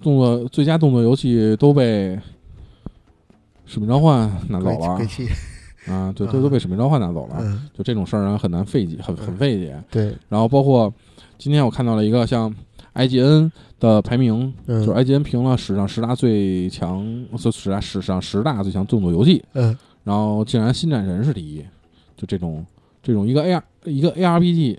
[0.00, 2.16] 动作最佳动作游戏都被
[3.66, 4.98] 《使命召唤》拿走了，
[5.86, 7.36] 啊，对，这都都被《使命召唤》拿走了。
[7.40, 9.82] 嗯，就这种事儿啊，很难费解，很很费解。
[9.90, 10.92] 对，然后包括
[11.36, 12.52] 今天我看到了一个像
[12.94, 14.84] IGN 的排名，嗯。
[14.84, 17.04] 就是 IGN 评了史上十大最强，
[17.38, 19.76] 就史上史上十大最强动作游戏，嗯。
[20.04, 21.64] 然后竟然《新战神》是第一，
[22.16, 22.64] 就这种
[23.02, 24.78] 这种一个 AR 一个 ARPG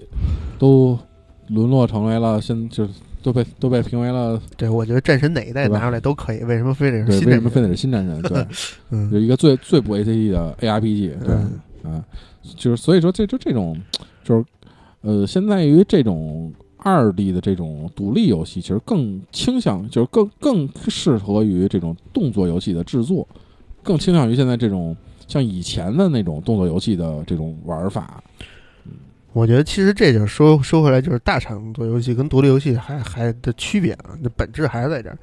[0.57, 0.97] 都
[1.49, 2.91] 沦落成为了现就是
[3.27, 7.27] 都被都被评为了对，我觉得战神哪一代拿出来都可以，为什么非得是对新？
[7.27, 8.21] 为什么非得是新战神？
[8.21, 8.47] 对，
[8.91, 11.35] 嗯有一个最最不 ACT 的 ARPG，对，
[11.83, 12.05] 嗯啊，
[12.55, 13.77] 就是所以说这就这种
[14.23, 14.45] 就是
[15.01, 23.27] 呃，现在于这种二 D 的这种独立游戏，其实更倾向就是更更适合于这种动作游戏的制作，
[23.83, 24.95] 更倾向于现在这种
[25.27, 28.23] 像以前的那种动作游戏的这种玩法。
[29.37, 35.17] 我觉得其实这就是说说回来，就是大厂做游戏跟独立游戏还还的区别啊，那本质还是在这儿，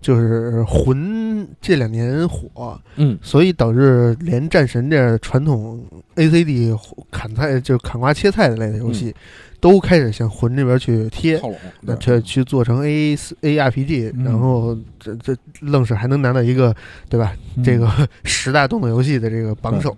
[0.00, 5.80] 就是魂这两年火，嗯，所以导致连战神这样传统
[6.16, 6.76] ACD
[7.12, 9.14] 砍菜就是砍瓜切菜的类的游戏，
[9.60, 11.40] 都开始向魂这边去贴。
[11.80, 16.74] 那去去做成 A A R P G，、嗯然后这这愣是还能拿到一个
[17.08, 17.36] 对吧？
[17.56, 17.88] 嗯这个
[18.24, 19.96] 十大动作游戏的这个榜首，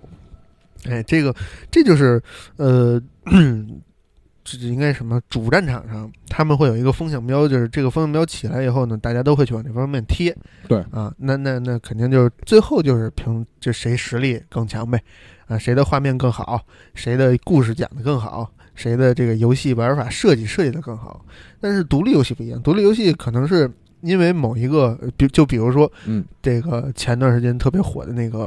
[0.84, 1.34] 哎，这个
[1.70, 2.20] 这就是
[2.56, 5.20] 呃，这 这应该什么？
[5.28, 10.36] 主战场上他们会有一个风向标，就是这个风向标起来以后呢，大家都会去往这方面贴。
[10.66, 15.00] 对啊，那那那肯定就是最后就是凭这谁实力更强呗，
[15.46, 16.60] 啊，谁的画面更好，
[16.94, 21.24] 谁的故事讲的更好，谁的这个游戏玩法设计设计的更好。
[21.60, 28.46] 但是独立游戏不一样，独立游戏可能是因为某一个，呃比就比如说嗯这个前段时间特别火的那个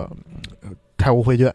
[0.62, 1.50] 呃《太武绘卷》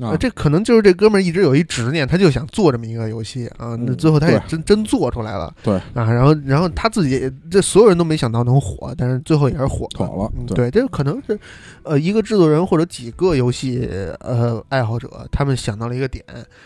[0.00, 3.76] 啊呃，这可能就是这哥们儿一直有一执念，他就想做这么一个游戏啊。
[3.76, 6.10] 那嗯最后他也对真真做出来了，对啊。
[6.10, 11.38] 然后然后他自己这所有人都没想到能火，但是最后也是火火了对这可能是
[11.82, 13.88] 呃一个制作人或者几个游戏
[14.20, 16.24] 呃爱好者，他们想到了一个点，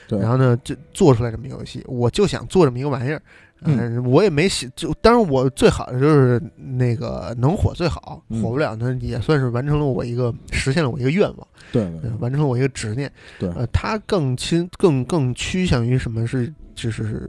[0.09, 3.21] 对，然后呢就做出来这么一个游戏，我就想做这么一个玩意儿。
[3.65, 11.49] 嗯，我也没写，就当然我最好的就是那个能火最好，嗯火不了呢也算是完成了我一个实现了我一个愿望。
[11.73, 13.11] 对对呃完成了我一个执念。
[13.39, 17.29] 对呃，他更亲更更趋向于什么是就是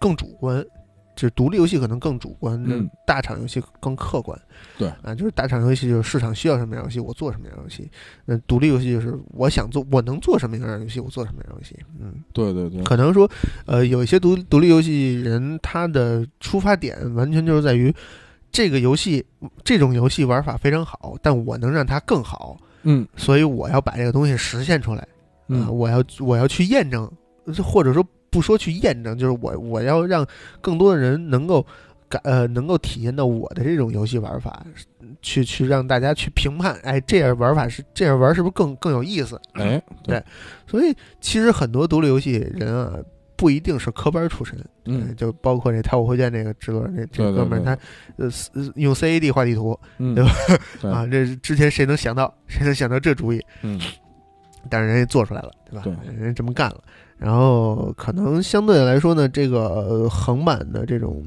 [0.00, 0.64] 更主观，
[1.16, 4.40] 就是独立游戏可能更主观，嗯大厂游戏更客观。
[4.78, 7.90] 对啊，就是大厂游戏就是市场需要什么样游戏，我做什么样游戏。
[8.24, 11.76] 那独立游戏就是我想做，我能做什么样的游戏，我做什么样游戏。
[12.00, 13.28] 嗯，对对对，可能说，
[13.66, 17.92] 呃，有一些独独立游戏人，他的出发点完全就是在于。
[18.52, 19.22] 这个游戏，
[19.64, 25.06] 这种游戏玩法非常好，但我能让它更好，嗯所以我要把这个东西实现出来啊、
[25.48, 27.10] 嗯我要我要去验证，
[27.62, 28.02] 或者说
[28.36, 30.26] 不说去验证，就是我我要让
[30.60, 31.64] 更多的人能够
[32.06, 34.62] 感呃能够体验到我的这种游戏玩法，
[35.22, 39.40] 去去让大家去评判，哎，这样玩法是这样玩是不是更更有意思？
[39.54, 40.22] 哎对
[40.66, 42.92] 所以其实很多独立游戏人啊。
[43.38, 47.72] 不一定是科班出身，嗯呃就包括这《太武会见》这个制作人，这这哥们儿，他
[48.16, 50.30] 呃呃用 CAD 画地图嗯对吧
[50.80, 53.44] 对啊，这之前谁能想到，谁能想到这主意？
[53.60, 53.78] 嗯
[54.70, 55.82] 但是人家做出来了，对吧？
[55.84, 56.82] 对人家这么干了。
[57.18, 61.24] 然后可能相对来说呢，这个呃横版的这种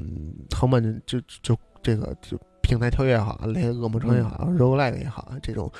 [0.56, 5.70] 横版的就就这个就平台跳跃也好，连恶魔城也好、roguelike 也好，这种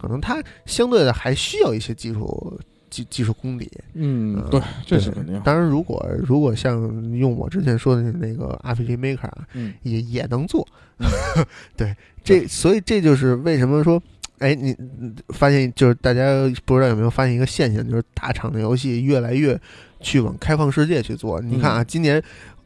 [0.00, 3.70] 可能它相对的还需要一些技术技技术功底。
[3.94, 5.40] 嗯，对，这是肯定。
[5.44, 10.66] 当然，如果如果像用我之前说的那个 RPG Maker 啊，嗯也也能做。
[10.98, 11.06] 嗯
[11.76, 14.02] 对，这所以这就是为什么说，
[14.40, 16.22] 哎，你你发现就是大家
[16.64, 19.58] 不知道有没有发现一个现象，就是大厂的游戏越来越
[20.00, 21.40] 去往开放世界去做。
[21.40, 22.22] 你看啊，今年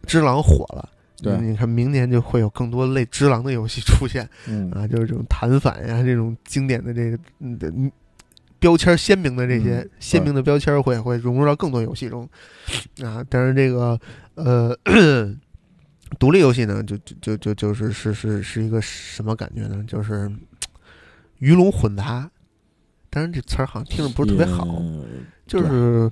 [0.06, 0.88] 只狼火了，
[1.22, 7.90] 对你看明年就会有更多类只狼的游戏出现嗯啊，就是这种弹反呀，这种经典的这个嗯
[8.58, 12.28] 标签鲜明的这些嗯鲜明的标签会会融入到更多游戏中
[13.02, 13.24] 啊。
[13.28, 13.98] 但是这个
[14.34, 14.76] 呃。
[16.16, 19.82] 独立游戏呢，就就就就就是是是是一个什么感觉呢？
[19.84, 20.30] 就是
[21.44, 22.30] 鱼龙混杂，
[23.10, 25.02] 当然这词儿好像听着不是特别好，也
[25.46, 26.10] 就是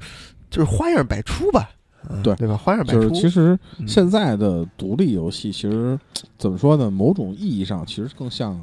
[0.51, 1.71] 就是花样百出吧，
[2.07, 2.37] 啊对。
[2.37, 2.55] 对吧？
[2.55, 3.89] 花样百就是出，其实嗯。
[3.89, 5.99] 现在的独立游戏，其实
[6.37, 6.91] 怎么说呢？
[6.91, 8.63] 某种意义上，其实更像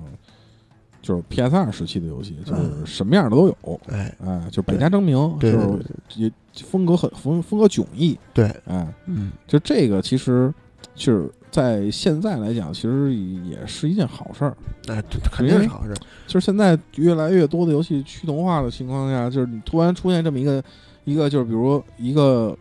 [1.01, 10.53] 就是 PS 二时期的游戏，就是嗯什么样的都有，哎，哎，就百家争鸣，就是也风格很风风格迥异，对，哎，嗯，就这个其实
[10.93, 14.55] 就是在现在来讲，其实也是一件好事儿。
[14.87, 15.93] 哎，这肯定是好事。
[16.27, 20.63] 就是现在越来越多的游戏趋同化的情况下，就是你突然出现这么一个
[21.05, 22.57] 一个，就是比如一个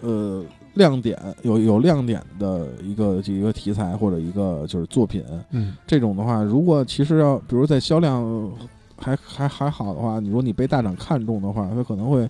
[0.00, 8.50] 呃亮点，有有亮点的一个一个题材或者一个就是作品，嗯，这种的话，如果其实要比如在销量
[8.96, 12.28] 还还还好的话，你说你被大厂看中的话，它可能会。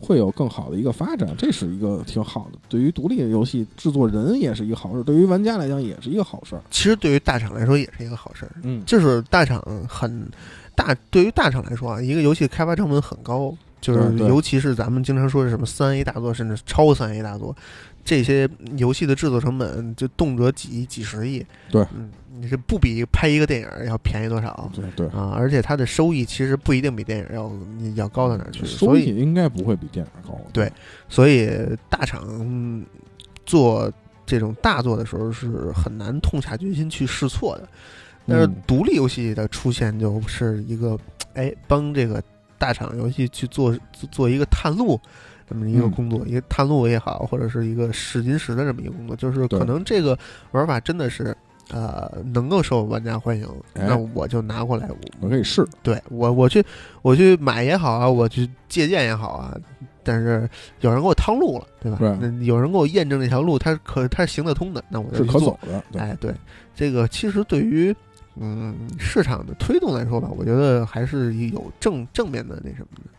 [0.00, 2.58] 会有更好的一个发展，这是一个挺好的。
[2.68, 6.62] 对于独立游戏制作人也是一个好事，对于玩家来讲也是一个好事儿。
[6.70, 10.28] 其实对于大厂来说也是一个好事儿，嗯，就是大厂很
[10.74, 17.54] 大，对于大厂来说啊，一个游戏开发成本很高，就是尤其是咱们经常说是什么三 A 大作，甚至超三 A 大作，
[18.04, 21.44] 这些游戏的制作成本就动辄几几十亿。
[21.70, 24.70] 对嗯，你是不比拍一个电影要便宜多少？
[24.72, 27.50] 对对，啊，而且它的收益其实不一定比电影要
[27.96, 30.38] 要高到哪儿去，收所以益应该不会比电影高。
[30.52, 30.72] 对
[31.08, 31.50] 所以
[31.90, 32.86] 大厂嗯
[33.44, 33.92] 做
[34.24, 37.68] 这种大作的时候是很难痛下决心去试错的。
[38.26, 40.96] 但是嗯独立游戏的出现就是一个，
[41.34, 42.22] 哎，帮这个
[42.56, 43.76] 大厂游戏去做
[44.12, 45.00] 做一个探路
[45.48, 50.16] 这么一个嗯工作，一个探路也好，或者是一个试金石的这么一个工作，就是可能这个
[50.52, 51.36] 玩法真的是。
[51.70, 54.88] 呃，能够受玩家欢迎，哎那我就拿过来，
[55.20, 55.66] 我可以试。
[55.82, 56.64] 对我，我去，
[57.02, 59.54] 我去买也好啊，我去借鉴也好啊，
[60.02, 60.48] 但是
[60.80, 61.98] 有人给我趟路了，对吧？
[61.98, 66.34] 对那有人给我验证这条路，它可它是行得通的，那我就是去做可走的，对哎，对，
[66.74, 67.94] 这个其实对于
[68.36, 73.10] 嗯市场的推动来说吧，我觉得还是有正正面的那什么的。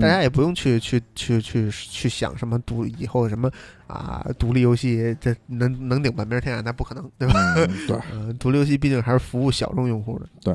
[0.00, 3.50] 大家嗯也不用去去去去去想什么独以后什么
[3.86, 7.34] 啊独立游戏这能能顶半边天啊，那不可能，对吧？
[7.56, 10.26] 嗯对， 呃，独立游戏毕竟还是服务小众用户的。
[10.42, 10.54] 对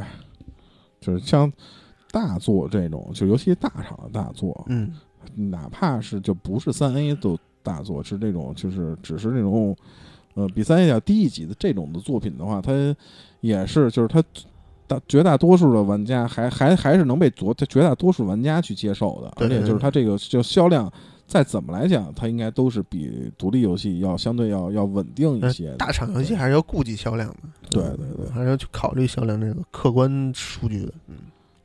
[1.00, 1.52] 就是像
[2.12, 4.94] 大作这种，就尤其大厂的大作，嗯
[5.36, 9.76] 哪怕是就不是三 A 都大作，是这种就是只是那种
[10.34, 12.72] 呃比三 A 要低一级的这种的作品的话，它
[13.40, 14.22] 也是就是它
[14.92, 20.92] 大绝大多数的玩家还还还是能被绝绝大多数玩家去接受的，而且就是它这个就销量。
[21.28, 25.70] 再怎么来讲，它应该都是比独立游戏要相对要要稳定一些。
[25.70, 27.36] 呃大厂游戏还是要顾及销量的，
[27.70, 30.92] 对对对还是要去考虑销量这个客观数据的。
[31.08, 31.16] 嗯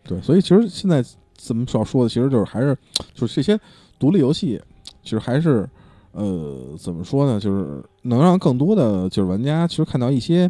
[0.05, 2.79] 对，所以其实现在怎么少说的，其实就是还是
[3.13, 3.59] 就是这些
[3.99, 4.63] 独立游戏，
[5.03, 5.69] 其实还是
[6.13, 10.49] 呃怎么说呢，就是能让更多的就是玩家其实看到一些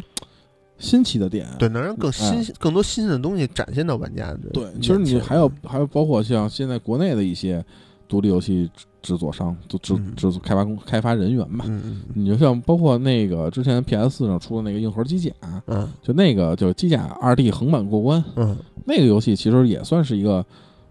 [0.79, 1.47] 新奇的点。
[1.59, 7.63] 对，能让更新、更多新鲜的东西展现到玩家对，其实你还有还有包括像现在国内的一些
[8.07, 11.65] 独立游戏制制作商、制制嗯制作开发工开发人员吧。
[11.67, 15.31] 嗯嗯你就像包括那个之前 PS 四上出的那个硬核机甲，
[15.67, 20.45] 嗯就那个就机甲二 D 横版过关，嗯那个游戏其实也算是一个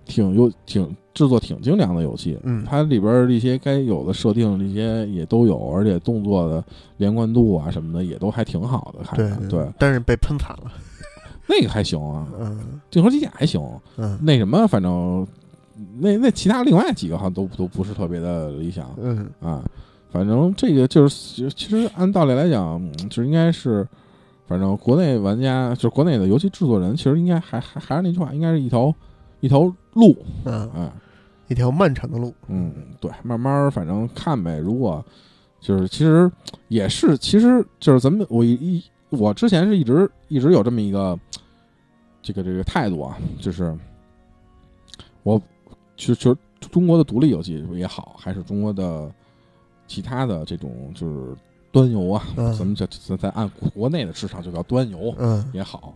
[0.06, 2.38] 挺有挺制作挺精良的游戏。
[2.44, 6.64] 嗯它里边儿一些该有的设定，这些也都有，而且动作的
[6.96, 9.04] 连贯度啊什么的也都还挺好的。
[9.04, 10.72] 看对着对，但是被喷惨了。
[11.48, 13.60] 那个还行啊，嗯硬核机甲还行。
[13.98, 15.26] 嗯那什么，反正
[15.98, 19.62] 那那其他另外几个好像都都不是特别的理想嗯啊。
[20.10, 23.86] 反正这个就是，其实按道理来讲，嗯就应该是，
[24.46, 28.92] 反正国内玩家，就是国内的游戏制作人，其实应该还还还是那句话，应该是一条
[29.40, 29.60] 一条
[29.92, 30.92] 路，嗯，哎，
[31.48, 32.34] 一条漫长的路。
[32.48, 34.58] 嗯，对，慢慢儿反正看呗。
[34.58, 35.04] 如果
[35.60, 36.30] 就是其实
[36.68, 41.18] 也是，其实就是咱们我一一我之前是一直一直有这么一个
[42.22, 43.76] 这个这个态度啊，就是
[45.22, 45.40] 我
[45.96, 49.10] 就就中国的独立游戏也好，还是中国的
[49.86, 51.34] 其他的这种就是
[51.70, 55.94] 端游啊，嗯咱们这咱咱按国内的市场就叫端游嗯也好，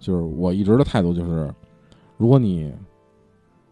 [0.00, 1.52] 就是我一直的态度就是，
[2.18, 2.70] 如果你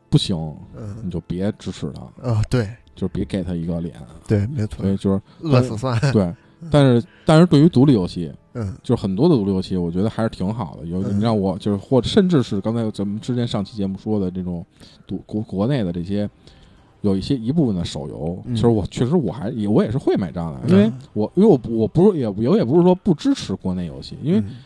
[0.08, 0.34] 不行，
[0.74, 2.30] 你嗯就别支持他。
[2.30, 2.66] 啊，对。
[2.94, 3.94] 就是别给他一个脸，
[4.26, 4.82] 对，没错。
[4.82, 6.00] 所，以就是饿死算。
[6.12, 6.34] 对，
[6.70, 8.74] 但是但是对于独立游戏，嗯。
[8.82, 10.86] 就是很多的独立游戏，我觉得还是挺好的。
[10.86, 11.18] 有嗯。
[11.18, 14.64] 你让我就是或者甚至是刚才咱们之前上期节目说的这种
[15.06, 16.26] 独国国内的这些
[17.02, 18.54] 有一些一部分的手游，嗯。
[18.54, 20.92] 其实我确实我还也我也是会买账的，因为嗯。
[21.12, 24.56] 我因为我不我不是也我也不是说不支持国内游戏，因为嗯。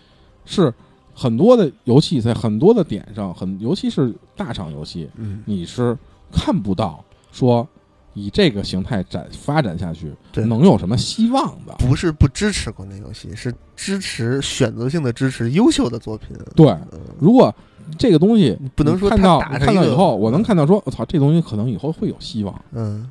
[0.45, 0.73] 是
[1.21, 5.95] 很多的游戏在很多的点上，很尤其是大厂游戏，嗯，你是
[6.33, 7.69] 看不到说
[8.15, 10.47] 以这个形态展发展下去对。
[10.47, 11.75] 能有什么希望的。
[11.79, 16.29] 不是不支持国内游戏，是支持选择性的支持优秀的作品。
[16.57, 17.55] 对，嗯如果
[17.99, 23.11] 这个东西不能说它看到看到以后，我能看到说，我操，这东西可能以后会有希望，嗯，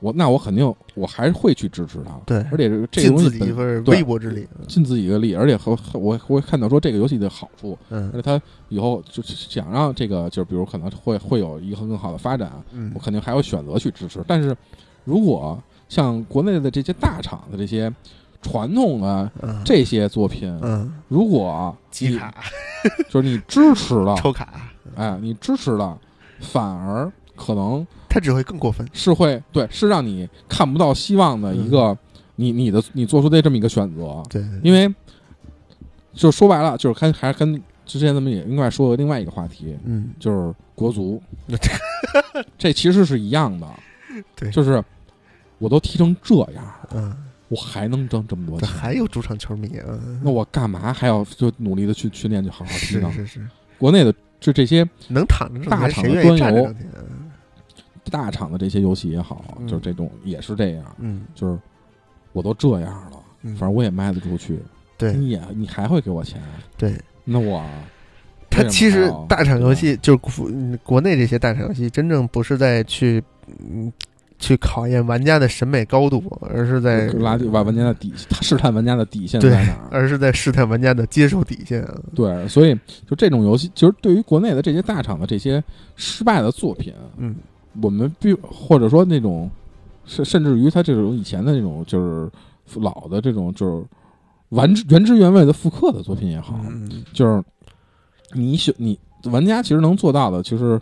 [0.00, 2.12] 我那我肯定我还是会去支持他。
[2.26, 4.48] 对而且这这个尽东西尽自己一份微薄之力。
[4.66, 14.20] 尽自己的力，而且和和我我会看到说这个游戏的好处，嗯而嗯且他以后就想让这个就是比如可能会会有一个更好的发展，嗯我肯定还有选择去支持。
[14.26, 14.56] 但是
[15.04, 17.92] 如果像国内的这些大厂的这些
[18.42, 22.32] 传统的嗯这些作品，嗯，如果你集卡
[23.10, 25.98] 就是你支持了， 抽卡，哎，你支持了，
[26.40, 27.10] 反而
[27.40, 28.86] 可能他只会更过分。
[28.92, 31.96] 是会对，是让你看不到希望的一个，
[32.36, 34.92] 你你的你做出的这么一个选择，对，因为
[36.12, 41.22] 就说白了，就是跟还是跟之前咱们也另外说的另外一个话题，嗯，就是国足，
[42.58, 43.66] 这其实是一样的，
[44.36, 44.50] 对。
[44.50, 44.82] 就是
[45.58, 47.16] 我都踢成这样了，嗯，
[47.48, 53.10] 我还能挣这么多钱，还有主场球迷啊，那我干嘛还要就努力的去训练去好好踢呢？
[53.12, 56.74] 是是是，国内的就这些能躺着，大厂的端游？
[58.10, 59.66] 大厂的这些游戏也好，嗯。
[59.66, 61.22] 就是这种也是这样，嗯。
[61.34, 61.58] 就是
[62.32, 64.58] 我都这样了，嗯，反正我也卖得出去，
[64.98, 65.14] 对。
[65.14, 66.42] 你也你还会给我钱，
[66.76, 66.94] 对，
[67.24, 67.64] 那我
[68.50, 73.90] 它其实大厂游戏就是国内这些大厂游戏，真正不是在去嗯
[74.40, 79.88] 去考验玩家的审美高度，而是在拉低把玩家的底，他试探玩家的底线在哪儿？
[79.90, 81.82] 而是在试探玩家的接受底线。
[81.82, 81.94] 啊。
[82.14, 82.74] 对，所以
[83.06, 85.62] 就这种游戏，其实对于国内的这些大厂的这些
[85.94, 87.36] 失败的作品，嗯
[87.82, 89.50] 我们必或者说那种
[90.04, 93.84] 甚甚至于他这种以前的那种就是老的这种就是
[94.50, 97.42] 完原汁原味的复刻的作品也好，嗯就是
[98.32, 100.80] 你选你玩家其实能做到的，其实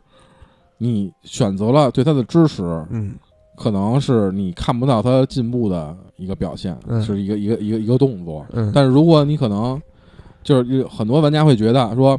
[0.78, 3.14] 你选择了对他的支持，嗯
[3.56, 8.46] 可能是你看不到他进步的一个表现，嗯是一个一个一个一个动作。
[8.52, 9.80] 嗯，但是如果你可能
[10.44, 12.18] 就是有很多玩家会觉得说，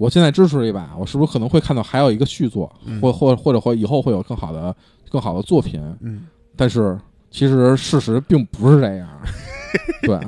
[0.00, 4.74] 我现在支持一把，我是不是可能会看到还有一个续作，嗯或或或者或以后会有更好的
[5.10, 5.78] 更好的作品？
[6.00, 6.26] 嗯
[6.56, 6.98] 但是
[7.30, 9.06] 其实事实并不是这样。
[10.02, 10.18] 对，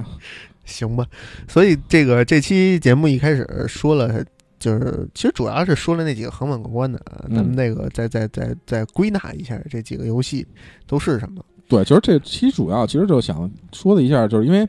[0.67, 1.07] 行吧。
[1.49, 4.23] 所以这个这期节目一开始说了。
[4.59, 10.47] 就是，其实主要是说了那几个横版过关的，啊嗯咱们那个再再再再归纳一下这几个游戏
[10.87, 11.45] 都是什么。
[11.67, 14.65] 对，就是这期主要其实就想说的一下，就是因为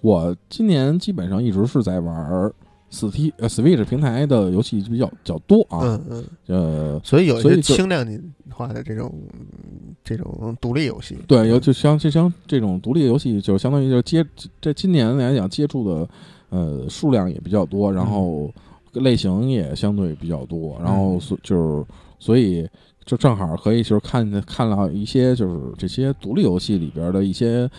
[0.00, 2.52] 我今年基本上一直是在玩
[2.96, 8.06] Steam 呃 Switch 平台的游戏比较比较多啊，嗯嗯，呃，所以有一些轻量
[8.50, 9.12] 化的这种
[10.02, 14.24] 这种独立游戏，对，有就像就像这种独立游戏，就相当于就接
[14.60, 16.08] 这今年来讲接触的
[16.48, 18.50] 呃数量也比较多，然后
[18.92, 21.86] 类型也相对比较多，然后所就是
[22.18, 22.66] 所以
[23.04, 27.70] 就正好可以就是看看到一些就是这些独立游戏里边的一些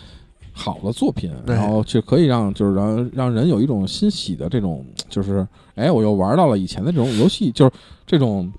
[0.58, 7.72] 好的作品，然后就可以让就是让让人有一种欣喜的这种就是哎我又玩到了以前的这种游戏，就是
[8.06, 8.52] 这种。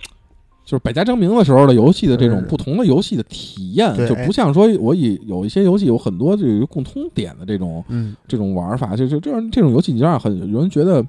[0.65, 8.15] 就是百家争鸣的时候的游戏的这种嗯不同的游戏的体验，就不像说我以有一些游戏有很多这个共通点的这种嗯。
[8.27, 11.03] 这种玩法，就就这样这种游戏，你就让很有人觉得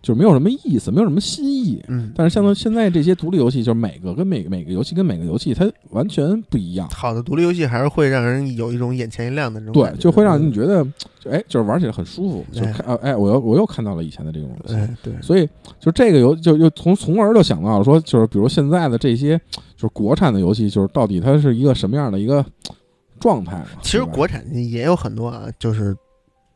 [0.00, 1.82] 就是没有什么意思，没有什么新意。
[1.88, 10.84] 嗯，但是像现在这些独立游戏，就是每个跟每个每个游戏跟每个游戏它完全不一样，好的独立游戏还是会让人有一种眼前一亮的这种对就会让你嗯觉得
[11.20, 15.48] 就哎，就是玩起来很舒服，就哎看哎，我又我又看到了以前的这种游戏，哎对，所以
[15.80, 19.36] 就这个游就又从从而就想到了说，就是比如现在的这些
[19.76, 22.44] 就是国产的游戏，就是到底它是一个什么样的一个
[23.18, 23.64] 状态？
[23.82, 25.96] 其实国产也有很多啊，就是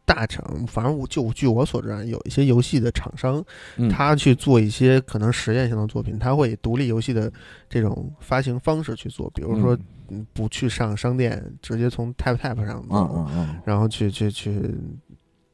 [0.05, 3.42] 大厂，反正我就据我所知啊，有一些游戏的厂商，
[3.76, 7.32] 嗯他去做一些可能实验性的作品，他会以独立游戏的
[7.68, 9.78] 这种发行方式去做，比如说
[10.09, 12.84] 嗯不去上商店，直接从 Tap Tap 上
[13.64, 14.61] 然后去去去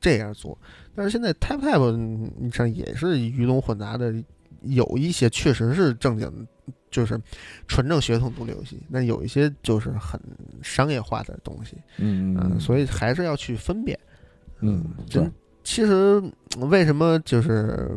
[0.01, 0.57] 这样做。
[0.95, 4.15] 但是现在 Tap Tap 上也是鱼龙混杂的，
[4.63, 6.49] 有一些确实是正经，
[6.91, 7.21] 就是
[7.69, 10.19] 纯正血统独立游戏，那有一些就是很
[10.63, 13.97] 商业化的东西，嗯，所以还是要去分辨。
[14.61, 15.33] 嗯，真对
[15.65, 16.23] 其实
[16.61, 17.91] 为什么就是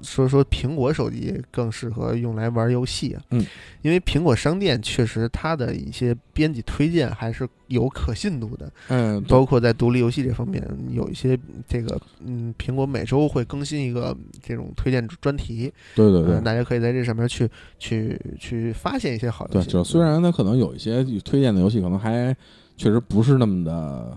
[0.00, 3.20] 说说苹果手机更适合用来玩游戏啊？
[3.32, 3.44] 嗯，
[3.82, 11.38] 因为苹果商店确实它的一些编辑推荐还是有可信度的，嗯，包括在独立游戏这方面，有一些
[11.68, 17.46] 这个嗯，苹果每周会更新一个这种推荐专题，对对对嗯，大家可以在这上面去
[17.78, 19.68] 去去发现一些好游对，戏。
[19.68, 22.34] 就虽然它可能有一些推荐的游戏，可能还
[22.78, 23.72] 确实不是那么的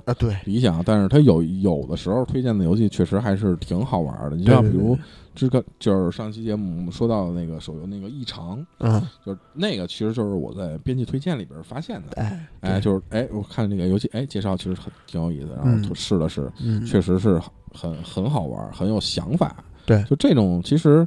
[0.06, 4.38] 啊，对，理想，但是它有有的时候推荐的游戏确实还是挺好玩的。
[4.38, 4.98] 你像比如
[5.36, 12.22] 这个，就是上期节目我们说到的那个手游那个异常，嗯，就是那个其实就是我在编辑推荐里边发现的。
[12.22, 17.42] 哎哎，就是哎，我看那个游戏，哎，介绍其实很挺有意思，然后就试了试，嗯，确实是
[17.74, 19.56] 很很好玩，很有想法。
[19.86, 21.06] 对，就这种其实。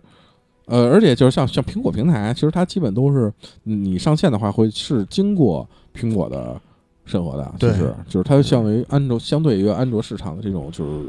[0.66, 3.30] 呃，而且就是像像苹果平台，其实它基本都是
[3.64, 6.58] 你上线的话，会是经过苹果的
[7.04, 11.06] 审核的，就是就是它相对于安卓，相对于安卓市场的这种就是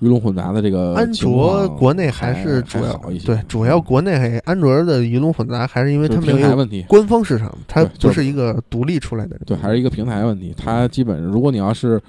[0.00, 10.54] 鱼龙混杂的这个安卓国内还是主要一些，对，主要国内安卓的鱼龙混杂，还是因为它没有问题，官方市场，它不是一个独立出来的，对，还是一个平台问题。
[10.56, 12.00] 它基本如果你要是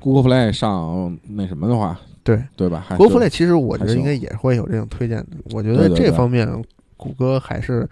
[0.00, 1.98] Google Play 上那什么的话。
[2.24, 5.26] 对对吧？Google Play 其实我觉得应该也会有这种推荐的。
[5.52, 6.48] 我觉得这方面
[6.96, 7.86] 谷歌还是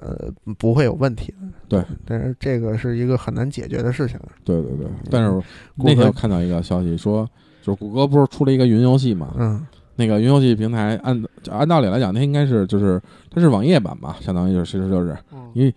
[0.00, 1.48] 呃不会有问题的。
[1.68, 4.18] 对，但是这个是一个很难解决的事情。
[4.44, 4.86] 对对对。
[5.10, 5.42] 但是
[5.76, 7.28] 那天我看到一个消息说，
[7.62, 9.34] 就是谷歌不是出了一个云游戏嘛？
[9.38, 9.66] 嗯。
[9.96, 15.16] 那个云游戏平台按按道理来讲，它应该是就是它是网页版吧，相当于就是其实就是
[15.54, 15.74] 因为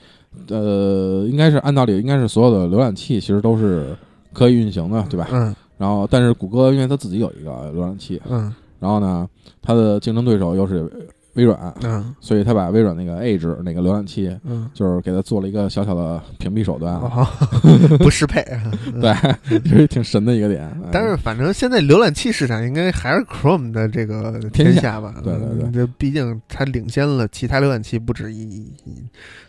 [0.49, 3.95] 呃应该是按道理应该是所有的浏览器其实都是
[4.31, 5.27] 可以运行的，对吧？
[5.31, 5.55] 嗯。
[5.77, 9.27] 然后，但是谷歌因为它自己有一个浏览器，嗯，然后呢，
[9.63, 10.87] 它的竞争对手又是
[11.33, 17.25] 微软，嗯，所以他把微软那个 Edge 那个浏览器，嗯，就是给他做了一个小小的屏蔽手段，哦、
[17.99, 18.43] 不适配，
[18.99, 20.69] 对，这是挺神的一个点。
[20.91, 25.15] 但是反正现在浏览器市场应该还是 Chrome 的这个天下吧？
[25.23, 28.71] 对对对，这毕竟它领先了其他浏览器不止一。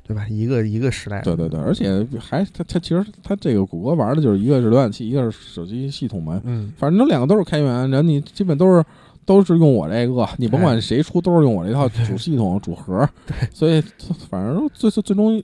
[0.04, 0.26] 对吧？
[0.28, 6.40] 一个一个时代，对对对，而且还它它其实它这个谷歌玩的就是一个是浏览器，一个是手机系统嘛。
[6.44, 8.84] 嗯，反正两个都是开源，然后你基本都是
[9.24, 13.08] 都是用我这个，你甭管谁出都是用我这套主系统主核。
[13.26, 13.82] 对，所以
[14.28, 15.42] 反正最最最终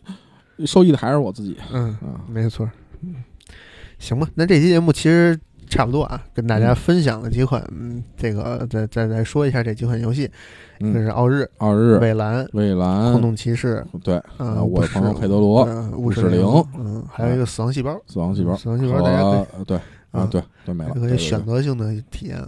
[0.67, 1.57] 受益的还是我自己。
[1.73, 2.69] 嗯啊，没错。
[3.03, 3.15] 嗯，
[3.99, 10.31] 行吧，那这期节目其实差不多啊，跟大家分享了几款，嗯，这个再再再说一下这几款游戏。
[10.81, 15.65] 一个是奥日，奥日，蔚蓝，蔚蓝，空洞骑士，对，嗯，我的朋友佩德罗，
[15.97, 16.41] 五十铃，
[16.79, 19.77] 嗯，还有一个死亡细胞，死亡细胞，死亡细胞，大家对，
[20.11, 22.43] 啊，对，都，没了，可以选择性的体验，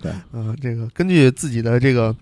[0.00, 2.14] 对， 嗯，这个根据自己的这个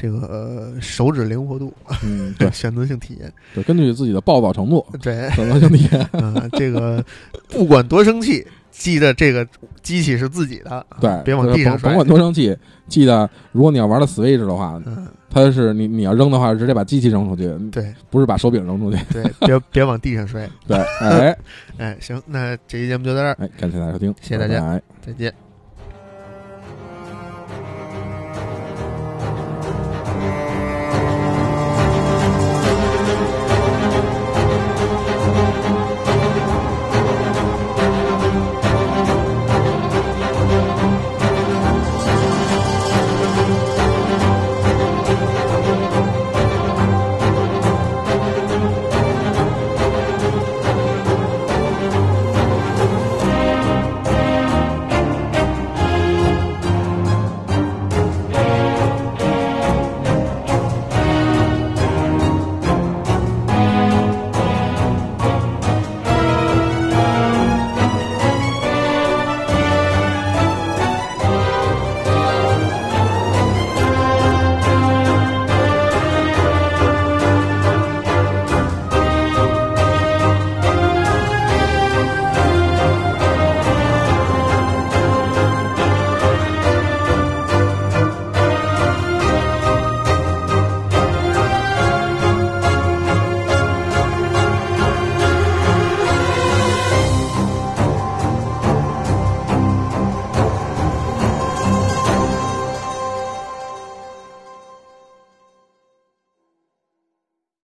[0.00, 1.72] 这个手指灵活度，
[2.02, 7.04] 嗯， 对，选择性体验，对，根据自己的暴躁程度，对，选择性体验， 嗯，这个
[7.48, 8.46] 不管多生气。
[8.70, 9.46] 记得这个
[9.82, 12.56] 机器是自己的，对，别往地上摔甭管多生气。
[12.86, 21.36] 记得，如果你要玩的 Switch 的话，嗯，它是你你要扔的话，直接把机器扔出去，对，不是把手柄扔出去，对，别别往地上摔， 对，哎
[21.78, 25.49] 哎，行，那这期节目就到这儿，哎，感谢大家收听，谢谢大家，再见。